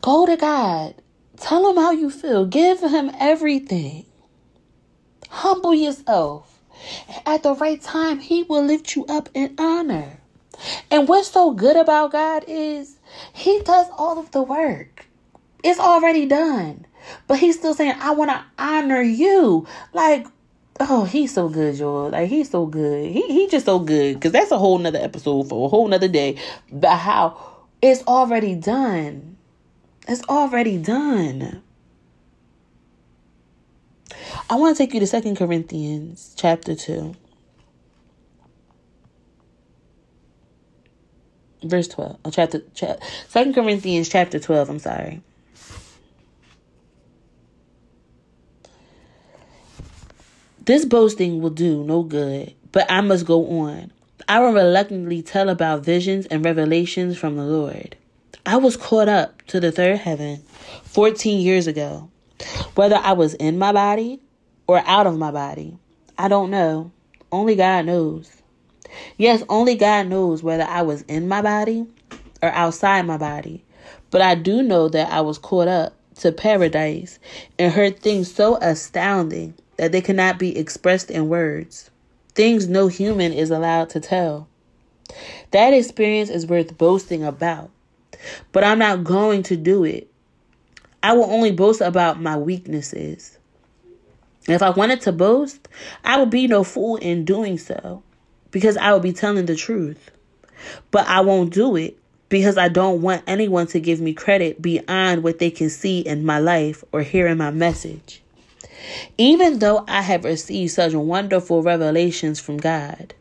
go 0.00 0.26
to 0.26 0.36
God. 0.36 0.94
Tell 1.36 1.70
him 1.70 1.76
how 1.76 1.92
you 1.92 2.10
feel. 2.10 2.46
Give 2.46 2.80
him 2.80 3.10
everything. 3.18 4.06
Humble 5.28 5.74
yourself. 5.74 6.58
At 7.26 7.42
the 7.42 7.54
right 7.54 7.80
time, 7.80 8.20
He 8.20 8.44
will 8.44 8.64
lift 8.64 8.96
you 8.96 9.04
up 9.06 9.28
in 9.34 9.54
honor. 9.58 10.18
And 10.90 11.08
what's 11.08 11.30
so 11.30 11.52
good 11.52 11.76
about 11.76 12.12
God 12.12 12.44
is 12.48 12.98
He 13.32 13.60
does 13.60 13.86
all 13.96 14.18
of 14.18 14.30
the 14.30 14.42
work. 14.42 15.06
It's 15.62 15.80
already 15.80 16.26
done. 16.26 16.86
But 17.26 17.38
He's 17.38 17.58
still 17.58 17.74
saying, 17.74 17.96
I 18.00 18.12
want 18.12 18.30
to 18.30 18.44
honor 18.58 19.02
you. 19.02 19.66
Like, 19.92 20.26
oh, 20.80 21.04
He's 21.04 21.34
so 21.34 21.48
good, 21.48 21.76
y'all. 21.76 22.10
Like, 22.10 22.28
He's 22.28 22.50
so 22.50 22.66
good. 22.66 23.10
He, 23.10 23.22
he 23.28 23.48
just 23.48 23.66
so 23.66 23.78
good. 23.78 24.14
Because 24.14 24.32
that's 24.32 24.50
a 24.50 24.58
whole 24.58 24.78
nother 24.78 24.98
episode 24.98 25.48
for 25.48 25.66
a 25.66 25.68
whole 25.68 25.88
nother 25.88 26.08
day. 26.08 26.36
But 26.72 26.96
how 26.96 27.38
it's 27.80 28.02
already 28.06 28.54
done. 28.54 29.36
It's 30.06 30.22
already 30.28 30.78
done. 30.78 31.62
I 34.50 34.56
want 34.56 34.76
to 34.76 34.82
take 34.82 34.94
you 34.94 35.00
to 35.00 35.06
Second 35.06 35.36
Corinthians 35.36 36.34
chapter 36.36 36.74
2. 36.74 37.14
Verse 41.64 41.88
12. 41.88 42.18
Oh, 42.24 42.30
chapter, 42.30 42.62
chapter 42.74 43.04
2 43.32 43.52
Corinthians 43.52 44.08
chapter 44.08 44.38
12, 44.38 44.70
I'm 44.70 44.78
sorry. 44.78 45.22
This 50.68 50.84
boasting 50.84 51.40
will 51.40 51.48
do 51.48 51.82
no 51.82 52.02
good, 52.02 52.52
but 52.72 52.84
I 52.90 53.00
must 53.00 53.24
go 53.24 53.46
on. 53.60 53.90
I 54.28 54.40
will 54.40 54.52
reluctantly 54.52 55.22
tell 55.22 55.48
about 55.48 55.82
visions 55.82 56.26
and 56.26 56.44
revelations 56.44 57.16
from 57.16 57.36
the 57.36 57.44
Lord. 57.44 57.96
I 58.44 58.58
was 58.58 58.76
caught 58.76 59.08
up 59.08 59.40
to 59.46 59.60
the 59.60 59.72
third 59.72 59.96
heaven 59.96 60.42
14 60.84 61.40
years 61.40 61.68
ago. 61.68 62.10
Whether 62.74 62.96
I 62.96 63.12
was 63.12 63.32
in 63.32 63.58
my 63.58 63.72
body 63.72 64.20
or 64.66 64.82
out 64.84 65.06
of 65.06 65.16
my 65.16 65.30
body, 65.30 65.78
I 66.18 66.28
don't 66.28 66.50
know. 66.50 66.92
Only 67.32 67.56
God 67.56 67.86
knows. 67.86 68.30
Yes, 69.16 69.42
only 69.48 69.74
God 69.74 70.08
knows 70.08 70.42
whether 70.42 70.64
I 70.64 70.82
was 70.82 71.00
in 71.08 71.28
my 71.28 71.40
body 71.40 71.86
or 72.42 72.50
outside 72.50 73.06
my 73.06 73.16
body. 73.16 73.64
But 74.10 74.20
I 74.20 74.34
do 74.34 74.62
know 74.62 74.90
that 74.90 75.10
I 75.10 75.22
was 75.22 75.38
caught 75.38 75.68
up 75.68 75.94
to 76.16 76.30
paradise 76.30 77.18
and 77.58 77.72
heard 77.72 78.00
things 78.00 78.30
so 78.30 78.56
astounding 78.56 79.54
that 79.78 79.92
they 79.92 80.00
cannot 80.00 80.38
be 80.38 80.56
expressed 80.56 81.10
in 81.10 81.28
words. 81.28 81.90
Things 82.34 82.68
no 82.68 82.88
human 82.88 83.32
is 83.32 83.50
allowed 83.50 83.90
to 83.90 84.00
tell. 84.00 84.46
That 85.52 85.72
experience 85.72 86.28
is 86.28 86.46
worth 86.46 86.76
boasting 86.76 87.24
about. 87.24 87.70
But 88.52 88.64
I'm 88.64 88.78
not 88.78 89.04
going 89.04 89.42
to 89.44 89.56
do 89.56 89.84
it. 89.84 90.10
I 91.02 91.14
will 91.14 91.24
only 91.24 91.52
boast 91.52 91.80
about 91.80 92.20
my 92.20 92.36
weaknesses. 92.36 93.38
If 94.48 94.62
I 94.62 94.70
wanted 94.70 95.00
to 95.02 95.12
boast, 95.12 95.68
I 96.04 96.18
would 96.18 96.30
be 96.30 96.46
no 96.46 96.64
fool 96.64 96.96
in 96.96 97.24
doing 97.24 97.58
so 97.58 98.02
because 98.50 98.76
I 98.76 98.92
would 98.92 99.02
be 99.02 99.12
telling 99.12 99.46
the 99.46 99.56
truth. 99.56 100.10
But 100.90 101.06
I 101.06 101.20
won't 101.20 101.52
do 101.52 101.76
it 101.76 101.96
because 102.28 102.58
I 102.58 102.68
don't 102.68 103.00
want 103.00 103.22
anyone 103.26 103.68
to 103.68 103.80
give 103.80 104.00
me 104.00 104.12
credit 104.12 104.60
beyond 104.60 105.22
what 105.22 105.38
they 105.38 105.50
can 105.50 105.70
see 105.70 106.00
in 106.00 106.24
my 106.24 106.38
life 106.40 106.82
or 106.92 107.02
hear 107.02 107.26
in 107.26 107.38
my 107.38 107.50
message. 107.50 108.22
Even 109.16 109.58
though 109.58 109.84
I 109.88 110.02
have 110.02 110.24
received 110.24 110.72
such 110.72 110.94
wonderful 110.94 111.62
revelations 111.62 112.40
from 112.40 112.58
God. 112.58 113.14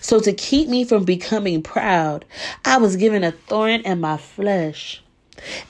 So, 0.00 0.18
to 0.20 0.32
keep 0.32 0.68
me 0.68 0.84
from 0.84 1.04
becoming 1.04 1.62
proud, 1.62 2.24
I 2.64 2.78
was 2.78 2.96
given 2.96 3.22
a 3.22 3.30
thorn 3.30 3.82
in 3.82 4.00
my 4.00 4.16
flesh, 4.16 5.02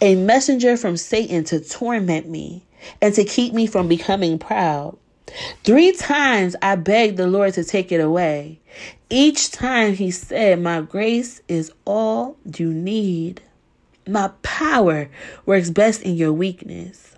a 0.00 0.14
messenger 0.14 0.76
from 0.76 0.96
Satan 0.96 1.44
to 1.44 1.60
torment 1.60 2.28
me 2.28 2.64
and 3.02 3.14
to 3.14 3.24
keep 3.24 3.52
me 3.52 3.66
from 3.66 3.88
becoming 3.88 4.38
proud. 4.38 4.96
Three 5.64 5.92
times 5.92 6.56
I 6.62 6.76
begged 6.76 7.16
the 7.16 7.26
Lord 7.26 7.54
to 7.54 7.64
take 7.64 7.92
it 7.92 8.00
away. 8.00 8.58
Each 9.10 9.50
time 9.50 9.94
he 9.94 10.10
said, 10.10 10.60
My 10.60 10.80
grace 10.80 11.42
is 11.48 11.72
all 11.84 12.36
you 12.56 12.72
need. 12.72 13.42
My 14.08 14.28
power 14.42 15.08
works 15.46 15.70
best 15.70 16.02
in 16.02 16.16
your 16.16 16.32
weakness. 16.32 17.09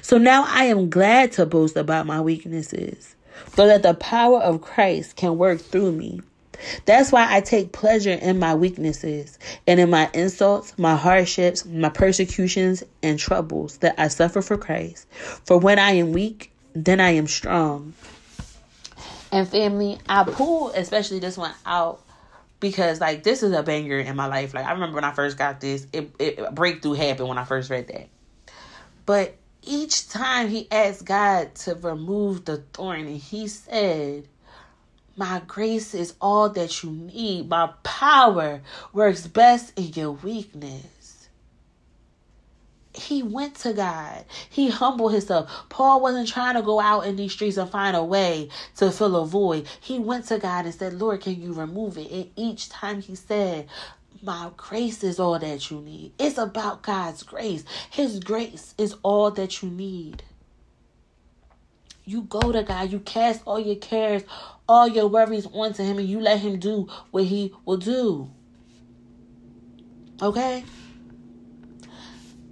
So 0.00 0.18
now 0.18 0.44
I 0.46 0.64
am 0.64 0.90
glad 0.90 1.32
to 1.32 1.46
boast 1.46 1.76
about 1.76 2.06
my 2.06 2.20
weaknesses, 2.20 3.14
so 3.54 3.66
that 3.66 3.82
the 3.82 3.94
power 3.94 4.40
of 4.40 4.60
Christ 4.60 5.16
can 5.16 5.38
work 5.38 5.60
through 5.60 5.92
me. 5.92 6.20
That's 6.84 7.10
why 7.10 7.26
I 7.28 7.40
take 7.40 7.72
pleasure 7.72 8.12
in 8.12 8.38
my 8.38 8.54
weaknesses 8.54 9.38
and 9.66 9.80
in 9.80 9.90
my 9.90 10.10
insults, 10.14 10.78
my 10.78 10.94
hardships, 10.94 11.64
my 11.64 11.88
persecutions, 11.88 12.84
and 13.02 13.18
troubles 13.18 13.78
that 13.78 13.94
I 13.98 14.08
suffer 14.08 14.42
for 14.42 14.56
Christ. 14.56 15.08
For 15.44 15.58
when 15.58 15.78
I 15.78 15.92
am 15.92 16.12
weak, 16.12 16.52
then 16.74 17.00
I 17.00 17.10
am 17.10 17.26
strong. 17.26 17.94
And 19.30 19.48
family, 19.48 19.98
I 20.08 20.24
pull 20.24 20.70
especially 20.70 21.18
this 21.18 21.36
one 21.36 21.54
out 21.64 22.02
because 22.60 23.00
like 23.00 23.22
this 23.24 23.42
is 23.42 23.52
a 23.52 23.62
banger 23.62 23.98
in 23.98 24.14
my 24.14 24.26
life. 24.26 24.54
Like 24.54 24.66
I 24.66 24.72
remember 24.72 24.94
when 24.94 25.04
I 25.04 25.12
first 25.12 25.36
got 25.36 25.60
this, 25.60 25.86
it, 25.92 26.10
it 26.18 26.54
breakthrough 26.54 26.92
happened 26.92 27.28
when 27.28 27.38
I 27.38 27.44
first 27.44 27.70
read 27.70 27.88
that. 27.88 28.08
But 29.06 29.34
each 29.62 30.08
time 30.08 30.48
he 30.48 30.68
asked 30.70 31.04
God 31.04 31.54
to 31.56 31.74
remove 31.74 32.44
the 32.44 32.58
thorn, 32.72 33.06
and 33.06 33.16
he 33.16 33.48
said, 33.48 34.28
My 35.16 35.42
grace 35.46 35.94
is 35.94 36.14
all 36.20 36.48
that 36.50 36.82
you 36.82 36.90
need. 36.90 37.48
My 37.48 37.72
power 37.82 38.62
works 38.92 39.26
best 39.26 39.78
in 39.78 39.92
your 39.92 40.12
weakness 40.12 41.02
he 42.94 43.22
went 43.22 43.54
to 43.56 43.72
God. 43.72 44.24
He 44.50 44.70
humbled 44.70 45.12
himself. 45.12 45.50
Paul 45.68 46.00
wasn't 46.00 46.28
trying 46.28 46.54
to 46.54 46.62
go 46.62 46.80
out 46.80 47.06
in 47.06 47.16
these 47.16 47.32
streets 47.32 47.56
and 47.56 47.70
find 47.70 47.96
a 47.96 48.04
way 48.04 48.48
to 48.76 48.90
fill 48.90 49.16
a 49.16 49.26
void. 49.26 49.66
He 49.80 49.98
went 49.98 50.26
to 50.26 50.38
God 50.38 50.66
and 50.66 50.74
said, 50.74 50.94
Lord, 50.94 51.20
can 51.22 51.40
you 51.40 51.52
remove 51.52 51.96
it? 51.96 52.10
And 52.10 52.30
each 52.36 52.68
time 52.68 53.00
he 53.00 53.14
said, 53.14 53.66
My 54.22 54.50
grace 54.56 55.02
is 55.02 55.18
all 55.18 55.38
that 55.38 55.70
you 55.70 55.80
need. 55.80 56.12
It's 56.18 56.38
about 56.38 56.82
God's 56.82 57.24
grace. 57.24 57.64
His 57.90 58.20
grace 58.20 58.72
is 58.78 58.94
all 59.02 59.32
that 59.32 59.62
you 59.62 59.68
need. 59.68 60.22
You 62.04 62.22
go 62.22 62.52
to 62.52 62.62
God, 62.62 62.92
you 62.92 63.00
cast 63.00 63.42
all 63.44 63.58
your 63.58 63.76
cares, 63.76 64.22
all 64.68 64.86
your 64.86 65.08
worries 65.08 65.46
onto 65.46 65.82
Him, 65.82 65.98
and 65.98 66.08
you 66.08 66.20
let 66.20 66.38
Him 66.38 66.58
do 66.58 66.88
what 67.10 67.24
He 67.24 67.52
will 67.64 67.76
do. 67.76 68.30
Okay? 70.20 70.64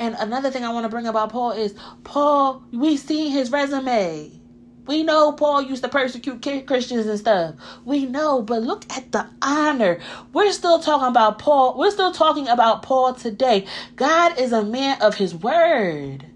And 0.00 0.16
another 0.18 0.50
thing 0.50 0.64
I 0.64 0.72
want 0.72 0.84
to 0.84 0.88
bring 0.88 1.06
about 1.06 1.30
Paul 1.30 1.52
is 1.52 1.74
Paul, 2.04 2.64
we 2.72 2.96
see 2.96 3.28
his 3.28 3.50
resume. 3.52 4.39
We 4.90 5.04
know 5.04 5.30
Paul 5.30 5.62
used 5.62 5.84
to 5.84 5.88
persecute 5.88 6.42
Christians 6.66 7.06
and 7.06 7.16
stuff. 7.16 7.54
We 7.84 8.06
know, 8.06 8.42
but 8.42 8.62
look 8.62 8.84
at 8.90 9.12
the 9.12 9.24
honor. 9.40 10.00
We're 10.32 10.50
still 10.50 10.80
talking 10.80 11.06
about 11.06 11.38
Paul. 11.38 11.78
We're 11.78 11.92
still 11.92 12.10
talking 12.10 12.48
about 12.48 12.82
Paul 12.82 13.14
today. 13.14 13.68
God 13.94 14.36
is 14.36 14.50
a 14.50 14.64
man 14.64 15.00
of 15.00 15.14
his 15.14 15.32
word. 15.32 16.26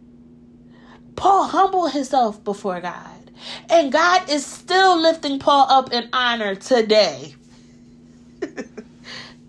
Paul 1.17 1.49
humbled 1.49 1.95
himself 1.95 2.45
before 2.45 2.81
God. 2.81 3.33
And 3.69 3.90
God 3.90 4.31
is 4.31 4.47
still 4.47 5.01
lifting 5.03 5.40
Paul 5.40 5.67
up 5.69 5.93
in 5.93 6.09
honor 6.12 6.55
today. 6.55 7.35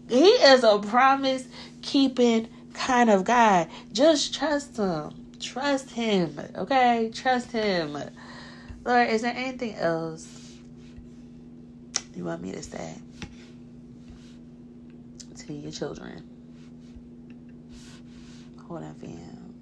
he 0.10 0.30
is 0.30 0.64
a 0.64 0.80
promise 0.80 1.48
keeping 1.84 2.50
kind 2.74 3.12
of 3.12 3.24
guy. 3.24 3.68
Just 3.94 4.34
trust 4.34 4.78
him. 4.78 5.12
Trust 5.40 5.92
him. 5.92 6.42
Okay? 6.56 7.12
Trust 7.14 7.52
him. 7.52 8.00
Lord, 8.86 9.10
is 9.10 9.24
there 9.24 9.34
anything 9.36 9.74
else 9.76 10.28
you 12.16 12.24
want 12.24 12.44
me 12.44 12.52
to 12.52 12.62
say 12.62 12.94
to 15.38 15.54
your 15.54 15.72
children? 15.72 16.22
Hold 18.68 18.84
on, 18.84 18.94
fam. 18.94 19.56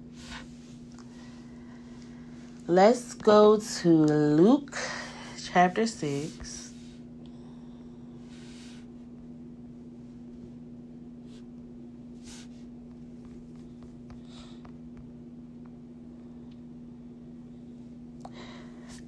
Let's 2.66 3.14
go 3.14 3.58
to 3.58 3.88
Luke 3.88 4.78
chapter 5.42 5.86
6. 5.86 6.43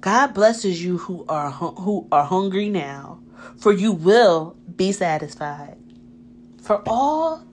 God 0.07 0.33
blesses 0.33 0.81
you 0.81 0.99
who 0.99 1.25
are 1.27 1.51
who 1.51 2.07
are 2.13 2.23
hungry 2.23 2.69
now, 2.69 3.19
for 3.57 3.73
you 3.73 3.91
will 3.91 4.55
be 4.77 4.93
satisfied. 4.93 5.75
For 6.61 6.81
all 6.87 7.45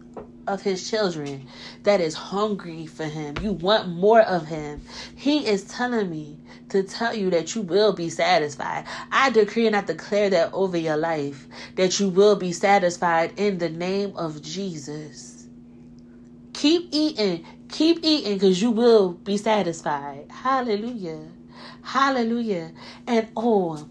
of 0.46 0.62
his 0.62 0.88
children 0.88 1.48
that 1.82 2.00
is 2.00 2.14
hungry 2.14 2.86
for 2.86 3.06
him, 3.06 3.34
you 3.42 3.50
want 3.50 3.88
more 3.88 4.20
of 4.20 4.46
him. 4.46 4.82
He 5.16 5.44
is 5.48 5.64
telling 5.64 6.08
me 6.08 6.38
to 6.68 6.84
tell 6.84 7.12
you 7.12 7.28
that 7.30 7.56
you 7.56 7.62
will 7.62 7.92
be 7.92 8.08
satisfied. 8.08 8.84
I 9.10 9.30
decree 9.30 9.66
and 9.66 9.74
I 9.74 9.80
declare 9.80 10.30
that 10.30 10.52
over 10.52 10.76
your 10.76 10.96
life 10.96 11.48
that 11.74 11.98
you 11.98 12.08
will 12.08 12.36
be 12.36 12.52
satisfied 12.52 13.32
in 13.36 13.58
the 13.58 13.68
name 13.68 14.12
of 14.16 14.42
Jesus. 14.42 15.48
Keep 16.52 16.90
eating, 16.92 17.44
keep 17.68 17.98
eating 18.04 18.34
because 18.34 18.62
you 18.62 18.70
will 18.70 19.14
be 19.14 19.38
satisfied. 19.38 20.26
Hallelujah. 20.30 21.32
Hallelujah. 21.84 22.72
And 23.06 23.28
oh, 23.36 23.88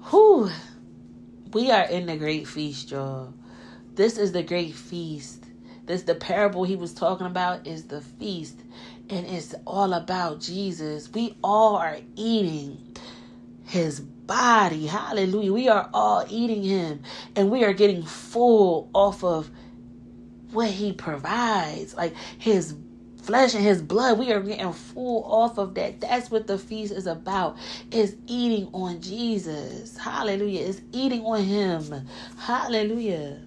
who 0.00 0.48
we 1.52 1.70
are 1.70 1.84
in 1.84 2.06
the 2.06 2.16
great 2.16 2.46
feast, 2.46 2.90
y'all. 2.90 3.34
This 3.94 4.16
is 4.16 4.32
the 4.32 4.42
great 4.42 4.74
feast. 4.74 5.44
This 5.86 6.02
the 6.02 6.14
parable 6.14 6.64
he 6.64 6.76
was 6.76 6.94
talking 6.94 7.26
about 7.26 7.66
is 7.66 7.84
the 7.84 8.00
feast. 8.00 8.60
And 9.10 9.26
it's 9.26 9.54
all 9.66 9.92
about 9.92 10.40
Jesus. 10.40 11.10
We 11.10 11.36
all 11.42 11.76
are 11.76 11.98
eating 12.16 12.96
his 13.64 14.00
body. 14.00 14.86
Hallelujah. 14.86 15.52
We 15.52 15.68
are 15.68 15.90
all 15.92 16.24
eating 16.28 16.62
him 16.62 17.02
and 17.36 17.50
we 17.50 17.64
are 17.64 17.72
getting 17.72 18.02
full 18.02 18.88
off 18.94 19.22
of 19.24 19.50
what 20.52 20.70
he 20.70 20.92
provides. 20.92 21.94
Like 21.94 22.14
his 22.38 22.74
flesh 23.24 23.54
and 23.54 23.64
his 23.64 23.82
blood. 23.82 24.18
We 24.18 24.32
are 24.32 24.40
getting 24.40 24.72
full 24.72 25.24
off 25.24 25.58
of 25.58 25.74
that. 25.74 26.00
That's 26.00 26.30
what 26.30 26.46
the 26.46 26.58
feast 26.58 26.92
is 26.92 27.06
about. 27.06 27.56
Is 27.90 28.16
eating 28.26 28.68
on 28.72 29.00
Jesus. 29.00 29.96
Hallelujah. 29.96 30.60
Is 30.62 30.82
eating 30.92 31.22
on 31.24 31.42
him. 31.42 32.06
Hallelujah. 32.38 33.40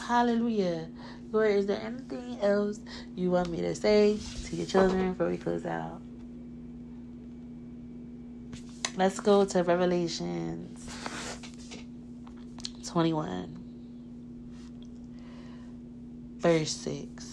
Hallelujah. 0.00 0.88
Lord, 1.32 1.50
is 1.52 1.66
there 1.66 1.80
anything 1.82 2.38
else 2.42 2.80
you 3.16 3.30
want 3.30 3.50
me 3.50 3.60
to 3.62 3.74
say 3.74 4.18
to 4.46 4.56
your 4.56 4.66
children 4.66 5.12
before 5.12 5.28
we 5.28 5.38
close 5.38 5.66
out? 5.66 6.02
Let's 8.96 9.20
go 9.20 9.44
to 9.46 9.62
Revelations 9.64 10.86
21, 12.86 13.74
verse 16.38 16.72
6. 16.72 17.31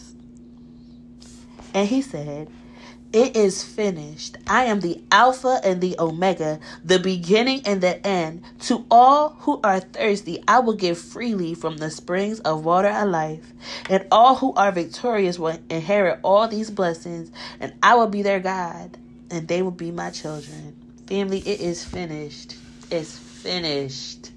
And 1.73 1.87
he 1.87 2.01
said, 2.01 2.49
It 3.13 3.35
is 3.35 3.63
finished. 3.63 4.37
I 4.47 4.65
am 4.65 4.79
the 4.79 5.01
Alpha 5.11 5.59
and 5.63 5.81
the 5.81 5.95
Omega, 5.99 6.59
the 6.83 6.99
beginning 6.99 7.61
and 7.65 7.81
the 7.81 8.05
end. 8.05 8.43
To 8.61 8.85
all 8.89 9.37
who 9.39 9.59
are 9.63 9.79
thirsty, 9.79 10.43
I 10.47 10.59
will 10.59 10.75
give 10.75 10.97
freely 10.97 11.53
from 11.53 11.77
the 11.77 11.91
springs 11.91 12.39
of 12.41 12.65
water 12.65 12.89
of 12.89 13.09
life. 13.09 13.53
And 13.89 14.07
all 14.11 14.35
who 14.35 14.53
are 14.53 14.71
victorious 14.71 15.37
will 15.39 15.59
inherit 15.69 16.19
all 16.23 16.47
these 16.47 16.71
blessings, 16.71 17.31
and 17.59 17.73
I 17.83 17.95
will 17.95 18.07
be 18.07 18.21
their 18.21 18.39
God, 18.39 18.97
and 19.29 19.47
they 19.47 19.61
will 19.61 19.71
be 19.71 19.91
my 19.91 20.09
children. 20.09 20.75
Family, 21.07 21.39
it 21.39 21.59
is 21.59 21.83
finished. 21.83 22.55
It's 22.91 23.17
finished. 23.17 24.31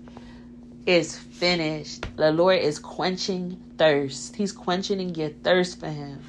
It's 0.87 1.17
finished. 1.17 2.07
The 2.17 2.33
Lord 2.33 2.59
is 2.59 2.79
quenching 2.79 3.61
thirst. 3.79 4.37
He's 4.37 4.53
quenching 4.53 5.15
your 5.15 5.31
thirst 5.31 5.79
for 5.79 5.89
Him. 5.89 6.21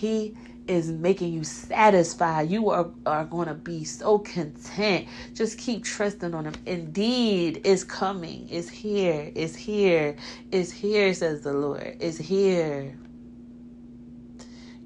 He 0.00 0.34
is 0.66 0.90
making 0.90 1.34
you 1.34 1.44
satisfied. 1.44 2.50
You 2.50 2.70
are, 2.70 2.88
are 3.04 3.26
going 3.26 3.48
to 3.48 3.54
be 3.54 3.84
so 3.84 4.18
content. 4.18 5.06
Just 5.34 5.58
keep 5.58 5.84
trusting 5.84 6.32
on 6.32 6.46
Him. 6.46 6.54
Indeed, 6.64 7.60
it's 7.64 7.84
coming. 7.84 8.48
It's 8.48 8.70
here. 8.70 9.30
It's 9.34 9.54
here. 9.54 10.16
It's 10.50 10.72
here, 10.72 11.12
says 11.12 11.42
the 11.42 11.52
Lord. 11.52 11.98
It's 12.00 12.16
here. 12.16 12.96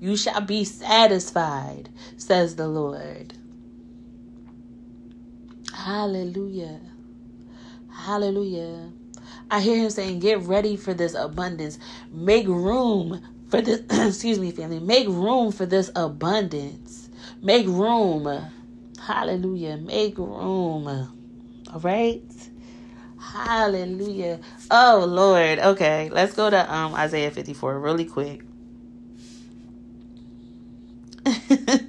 You 0.01 0.17
shall 0.17 0.41
be 0.41 0.65
satisfied, 0.65 1.91
says 2.17 2.57
the 2.57 2.67
Lord. 2.67 3.35
Hallelujah. 5.73 6.81
Hallelujah. 7.89 8.91
I 9.49 9.61
hear 9.61 9.77
him 9.77 9.91
saying, 9.91 10.19
Get 10.19 10.41
ready 10.41 10.77
for 10.77 10.93
this 10.93 11.15
abundance. 11.15 11.79
Make 12.11 12.49
room 12.49 13.23
for 13.55 13.63
this, 13.63 13.83
excuse 14.09 14.41
me, 14.41 14.51
family. 14.51 14.81
Make 14.81 15.07
room 15.07 15.53
for 15.53 15.65
this 15.65 15.91
abundance. 15.95 17.09
Make 17.41 17.67
room. 17.67 18.51
Hallelujah. 19.01 19.77
Make 19.77 20.19
room. 20.19 20.89
All 20.89 21.81
right. 21.81 22.23
Hallelujah. 23.21 24.41
Oh 24.71 25.05
Lord. 25.09 25.61
Okay, 25.61 26.11
let's 26.13 26.35
go 26.35 26.51
to 26.51 26.75
um 26.75 26.95
Isaiah 26.95 27.31
54 27.31 27.79
really 27.79 28.05
quick. 28.05 28.43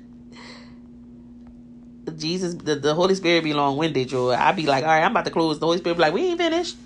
Jesus, 2.16 2.54
the, 2.56 2.76
the 2.76 2.94
Holy 2.94 3.16
Spirit 3.16 3.44
be 3.44 3.54
long 3.54 3.76
winded, 3.78 4.08
Joy. 4.08 4.34
I'd 4.34 4.56
be 4.56 4.68
like, 4.68 4.84
all 4.84 4.90
right, 4.90 5.04
I'm 5.04 5.12
about 5.12 5.26
to 5.26 5.32
close. 5.32 5.60
The 5.60 5.66
Holy 5.66 5.80
Spirit 5.80 5.96
be 5.96 6.02
like, 6.02 6.14
we 6.14 6.28
ain't 6.28 6.38
finished. 6.38 6.78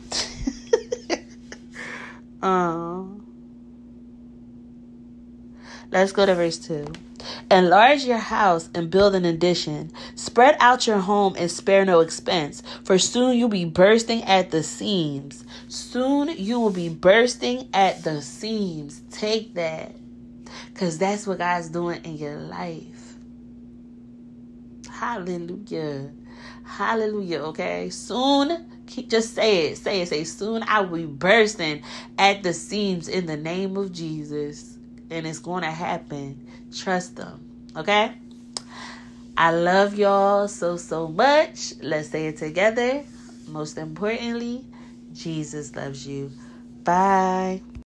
um, 2.42 3.19
let's 5.92 6.12
go 6.12 6.26
to 6.26 6.36
verse 6.36 6.58
2. 6.60 6.86
Enlarge 7.52 8.06
your 8.06 8.18
house 8.18 8.70
and 8.74 8.90
build 8.90 9.16
an 9.16 9.26
addition. 9.26 9.92
Spread 10.16 10.56
out 10.60 10.88
your 10.88 11.00
home 11.00 11.36
and 11.38 11.52
spare 11.52 11.86
no 11.86 12.00
expense, 12.00 12.64
for 12.84 12.98
soon 12.98 13.38
you'll 13.38 13.50
be 13.50 13.66
bursting 13.66 14.24
at 14.24 14.52
the 14.52 14.64
seams. 14.64 15.44
Soon 15.68 16.30
you 16.30 16.60
will 16.60 16.70
be 16.70 16.90
bursting 16.90 17.70
at 17.74 18.04
the 18.04 18.22
seams. 18.22 19.02
Take 19.12 19.56
that. 19.56 19.96
Because 20.74 20.98
that's 20.98 21.28
what 21.28 21.40
God's 21.40 21.70
doing 21.70 22.04
in 22.06 22.18
your 22.18 22.38
life. 22.38 23.16
Hallelujah. 24.90 26.12
Hallelujah. 26.64 27.40
Okay. 27.40 27.90
Soon, 27.90 28.84
keep, 28.88 29.10
just 29.10 29.34
say 29.36 29.68
it. 29.68 29.78
Say 29.78 30.02
it. 30.02 30.08
Say, 30.10 30.24
soon 30.24 30.64
I 30.64 30.82
will 30.82 30.98
be 30.98 31.06
bursting 31.06 31.84
at 32.18 32.44
the 32.44 32.54
seams 32.54 33.08
in 33.08 33.26
the 33.26 33.38
name 33.38 33.78
of 33.78 33.92
Jesus. 33.92 34.79
And 35.10 35.26
it's 35.26 35.40
going 35.40 35.64
to 35.64 35.72
happen. 35.72 36.48
Trust 36.76 37.16
them. 37.16 37.40
Okay. 37.76 38.14
I 39.38 39.52
love 39.52 39.98
y'all 39.98 40.48
so, 40.48 40.78
so 40.78 41.08
much. 41.08 41.74
Let's 41.82 42.10
say 42.10 42.28
it 42.28 42.38
together. 42.38 43.04
Most 43.48 43.78
importantly, 43.78 44.66
Jesus 45.14 45.76
loves 45.76 46.06
you. 46.06 46.32
Bye. 46.84 47.62